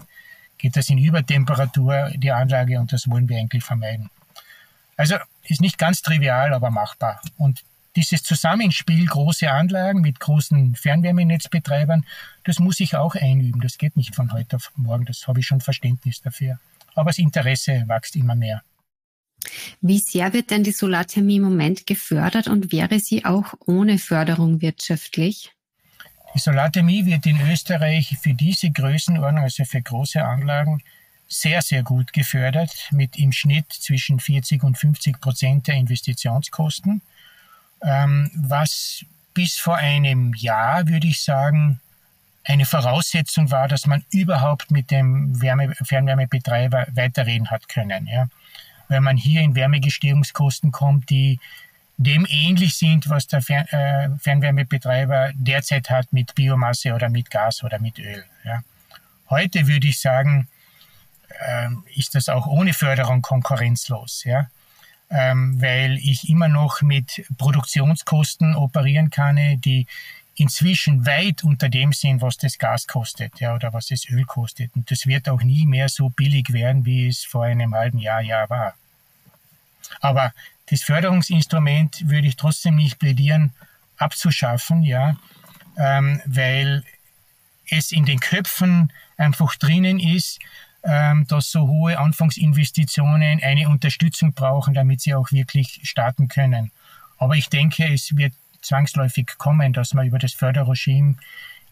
geht 0.58 0.76
das 0.76 0.90
in 0.90 0.98
Übertemperatur, 0.98 2.12
die 2.16 2.32
Anlage, 2.32 2.80
und 2.80 2.92
das 2.92 3.08
wollen 3.10 3.30
wir 3.30 3.38
eigentlich 3.38 3.64
vermeiden. 3.64 4.10
Also 4.96 5.16
ist 5.44 5.62
nicht 5.62 5.78
ganz 5.78 6.02
trivial, 6.02 6.54
aber 6.54 6.72
machbar. 6.72 7.22
Und 7.38 7.64
dieses 7.98 8.24
Zusammenspiel 8.24 9.06
große 9.06 9.52
Anlagen 9.52 10.02
mit 10.02 10.20
großen 10.20 10.76
Fernwärmenetzbetreibern, 10.76 12.06
das 12.44 12.60
muss 12.60 12.80
ich 12.80 12.96
auch 12.96 13.16
einüben. 13.16 13.60
Das 13.60 13.78
geht 13.78 13.98
nicht 13.98 14.16
von 14.16 14.32
heute 14.32 14.56
auf 14.56 14.72
morgen. 14.76 15.06
Das 15.06 15.28
habe 15.28 15.40
ich 15.42 15.48
schon 15.48 15.60
Verständnis 15.60 16.22
dafür. 16.22 16.60
Aber 16.96 17.10
das 17.10 17.18
Interesse 17.18 17.84
wächst 17.88 18.16
immer 18.16 18.36
mehr. 18.36 18.62
Wie 19.82 20.00
sehr 20.00 20.34
wird 20.34 20.52
denn 20.52 20.64
die 20.64 20.72
Solarthermie 20.72 21.38
im 21.38 21.44
Moment 21.44 21.86
gefördert 21.86 22.48
und 22.48 22.72
wäre 22.72 23.00
sie 23.00 23.26
auch 23.26 23.54
ohne 23.66 23.98
Förderung 23.98 24.62
wirtschaftlich? 24.62 25.52
Die 26.36 26.40
Solarthermie 26.40 27.06
wird 27.06 27.26
in 27.26 27.40
Österreich 27.50 28.16
für 28.22 28.34
diese 28.34 28.70
Größenordnung, 28.70 29.44
also 29.44 29.66
für 29.66 29.82
große 29.82 30.24
Anlagen, 30.24 30.84
sehr, 31.28 31.62
sehr 31.62 31.84
gut 31.84 32.14
gefördert, 32.14 32.72
mit 32.92 33.18
im 33.18 33.32
Schnitt 33.32 33.72
zwischen 33.72 34.20
40 34.20 34.64
und 34.64 34.78
50 34.78 35.20
Prozent 35.20 35.68
der 35.68 35.76
Investitionskosten, 35.76 37.02
ähm, 37.82 38.32
was 38.36 39.06
bis 39.34 39.58
vor 39.58 39.78
einem 39.78 40.34
Jahr, 40.34 40.88
würde 40.88 41.08
ich 41.08 41.24
sagen, 41.24 41.80
eine 42.44 42.66
Voraussetzung 42.66 43.52
war, 43.52 43.68
dass 43.68 43.86
man 43.86 44.06
überhaupt 44.12 44.72
mit 44.72 44.90
dem 44.90 45.42
Wärme 45.42 45.74
Fernwärmebetreiber 45.84 46.88
weiterreden 46.94 47.50
hat 47.52 47.68
können. 47.68 48.08
Ja 48.08 48.28
wenn 48.88 49.04
man 49.04 49.18
hier 49.18 49.42
in 49.42 49.56
Wärmegestehungskosten 49.56 50.72
kommt, 50.72 51.10
die 51.10 51.40
dem 51.98 52.28
ähnlich 52.30 52.76
sind, 52.78 53.10
was 53.10 53.28
der 53.28 53.42
Fern 53.42 53.66
äh, 53.68 54.10
Fernwärmebetreiber 54.20 55.32
derzeit 55.34 55.90
hat 55.90 56.14
mit 56.14 56.36
Biomasse 56.36 56.94
oder 56.94 57.10
mit 57.10 57.32
Gas 57.32 57.64
oder 57.64 57.80
mit 57.80 57.98
Öl. 57.98 58.24
Ja. 58.44 58.62
Heute 59.30 59.68
würde 59.68 59.88
ich 59.88 60.00
sagen, 60.00 60.48
äh, 61.30 61.70
ist 61.96 62.14
das 62.14 62.30
auch 62.30 62.46
ohne 62.46 62.74
Förderung 62.74 63.22
konkurrenzlos, 63.22 64.24
ja. 64.26 64.48
Ähm, 65.10 65.62
weil 65.62 65.98
ich 65.98 66.28
immer 66.28 66.50
noch 66.50 66.82
mit 66.82 67.26
Produktionskosten 67.38 68.56
operieren 68.56 69.10
kann, 69.10 69.38
die 69.62 69.88
inzwischen 70.36 71.06
weit 71.06 71.44
unter 71.44 71.70
dem 71.70 71.94
sind, 71.94 72.22
was 72.22 72.38
das 72.38 72.58
Gas 72.58 72.88
kostet, 72.88 73.40
ja, 73.40 73.56
oder 73.56 73.74
was 73.74 73.88
das 73.88 74.08
Öl 74.10 74.24
kostet. 74.26 74.76
Und 74.76 74.92
das 74.92 75.08
wird 75.08 75.28
auch 75.30 75.42
nie 75.42 75.66
mehr 75.66 75.90
so 75.90 76.10
billig 76.10 76.54
werden, 76.54 76.86
wie 76.86 77.08
es 77.08 77.24
vor 77.24 77.46
einem 77.46 77.74
halben 77.74 77.98
Jahr, 77.98 78.22
Jahr 78.22 78.50
war. 78.50 78.76
Aber 80.00 80.34
das 80.68 80.84
Förderungsinstrument 80.84 82.08
würde 82.08 82.28
ich 82.28 82.36
trotzdem 82.36 82.76
nicht 82.76 83.00
plädieren, 83.00 83.54
abzuschaffen, 83.98 84.84
ja, 84.84 85.16
ähm, 85.78 86.22
weil 86.26 86.84
es 87.70 87.92
in 87.92 88.06
den 88.06 88.20
Köpfen 88.20 88.92
einfach 89.18 89.56
drinnen 89.56 90.00
ist, 90.00 90.40
dass 90.82 91.52
so 91.52 91.68
hohe 91.68 92.00
Anfangsinvestitionen 92.00 93.42
eine 93.44 93.70
Unterstützung 93.70 94.34
brauchen, 94.34 94.74
damit 94.74 95.02
sie 95.02 95.16
auch 95.16 95.32
wirklich 95.32 95.82
starten 95.84 96.28
können. 96.28 96.72
Aber 97.18 97.36
ich 97.36 97.50
denke, 97.50 97.92
es 97.92 98.16
wird 98.16 98.34
zwangsläufig 98.62 99.38
kommen, 99.38 99.74
dass 99.74 99.94
man 99.94 100.08
über 100.08 100.20
das 100.20 100.34
Förderregime 100.34 101.16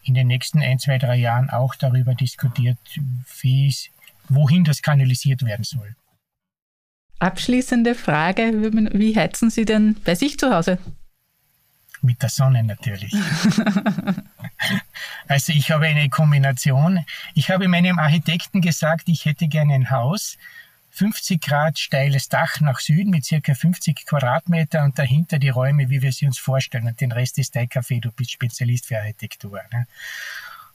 in 0.04 0.14
den 0.14 0.28
nächsten 0.28 0.62
ein, 0.62 0.80
zwei, 0.80 0.98
drei 0.98 1.16
Jahren 1.16 1.50
auch 1.50 1.76
darüber 1.76 2.14
diskutiert, 2.14 2.78
wie 3.42 3.74
wohin 4.30 4.64
das 4.64 4.82
kanalisiert 4.82 5.44
werden 5.44 5.64
soll. 5.64 5.96
Abschließende 7.20 7.96
Frage, 7.96 8.52
wie 8.94 9.16
heizen 9.16 9.50
Sie 9.50 9.66
denn 9.66 9.96
bei 10.04 10.16
sich 10.16 10.38
zu 10.38 10.54
Hause? 10.54 10.78
Mit 12.02 12.22
der 12.22 12.30
Sonne 12.30 12.64
natürlich. 12.64 13.14
also 15.28 15.54
ich 15.54 15.72
habe 15.72 15.88
eine 15.88 16.10
Kombination. 16.10 17.06
Ich 17.34 17.50
habe 17.50 17.68
meinem 17.68 18.00
Architekten 18.00 18.62
gesagt, 18.62 19.04
ich 19.08 19.26
hätte 19.26 19.48
gerne 19.48 19.74
ein 19.74 19.90
Haus, 19.90 20.38
50 20.96 21.42
Grad 21.42 21.78
steiles 21.78 22.30
Dach 22.30 22.62
nach 22.62 22.80
Süden 22.80 23.10
mit 23.10 23.26
circa 23.26 23.54
50 23.54 24.06
Quadratmeter 24.06 24.84
und 24.86 24.98
dahinter 24.98 25.40
die 25.40 25.50
Räume, 25.50 25.90
wie 25.90 26.02
wir 26.02 26.14
sie 26.14 26.26
uns 26.26 26.40
vorstellen. 26.40 26.88
Und 26.88 27.02
den 27.02 27.12
Rest 27.12 27.38
ist 27.38 27.54
dein 27.56 27.68
Café, 27.68 28.00
du 28.00 28.12
bist 28.12 28.32
Spezialist 28.32 28.86
für 28.86 28.98
Architektur. 28.98 29.60
Ne? 29.74 29.88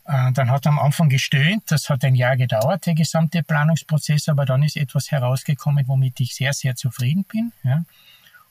Äh, 0.04 0.32
dann 0.32 0.50
hat 0.50 0.66
er 0.66 0.72
am 0.72 0.78
Anfang 0.78 1.08
gestöhnt, 1.08 1.64
das 1.68 1.88
hat 1.88 2.04
ein 2.04 2.14
Jahr 2.14 2.36
gedauert, 2.36 2.84
der 2.84 2.94
gesamte 2.94 3.42
Planungsprozess, 3.42 4.28
aber 4.28 4.44
dann 4.44 4.62
ist 4.62 4.76
etwas 4.76 5.10
herausgekommen, 5.10 5.88
womit 5.88 6.20
ich 6.20 6.34
sehr, 6.34 6.52
sehr 6.52 6.76
zufrieden 6.76 7.24
bin. 7.24 7.52
Ja? 7.62 7.84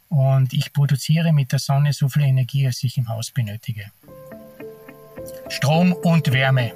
Und 0.09 0.53
ich 0.53 0.73
produziere 0.73 1.33
mit 1.33 1.51
der 1.51 1.59
Sonne 1.59 1.93
so 1.93 2.09
viel 2.09 2.23
Energie, 2.23 2.65
als 2.65 2.83
ich 2.83 2.97
im 2.97 3.09
Haus 3.09 3.29
benötige. 3.29 3.91
Strom 5.49 5.93
und 5.93 6.31
Wärme. 6.31 6.71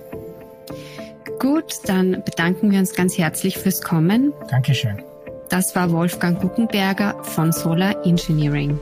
Gut, 1.39 1.73
dann 1.85 2.23
bedanken 2.23 2.71
wir 2.71 2.79
uns 2.79 2.93
ganz 2.93 3.17
herzlich 3.17 3.57
fürs 3.57 3.81
Kommen. 3.81 4.33
Dankeschön. 4.49 5.01
Das 5.49 5.75
war 5.75 5.91
Wolfgang 5.91 6.39
Guckenberger 6.41 7.15
von 7.23 7.51
Solar 7.51 8.05
Engineering. 8.05 8.79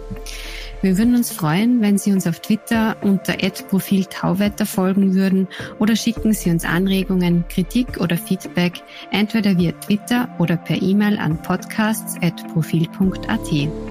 Wir 0.81 0.97
würden 0.97 1.15
uns 1.15 1.31
freuen, 1.31 1.81
wenn 1.81 1.99
Sie 1.99 2.11
uns 2.11 2.25
auf 2.25 2.39
Twitter 2.39 2.95
unter 3.01 3.35
Profil 3.69 4.05
Tauwetter 4.05 4.65
folgen 4.65 5.13
würden 5.13 5.47
oder 5.79 5.95
schicken 5.95 6.33
Sie 6.33 6.49
uns 6.49 6.65
Anregungen, 6.65 7.45
Kritik 7.49 7.99
oder 7.99 8.17
Feedback 8.17 8.81
entweder 9.11 9.55
via 9.57 9.73
Twitter 9.73 10.27
oder 10.39 10.57
per 10.57 10.81
E-Mail 10.81 11.19
an 11.19 11.39
podcasts.profil.at. 11.41 13.90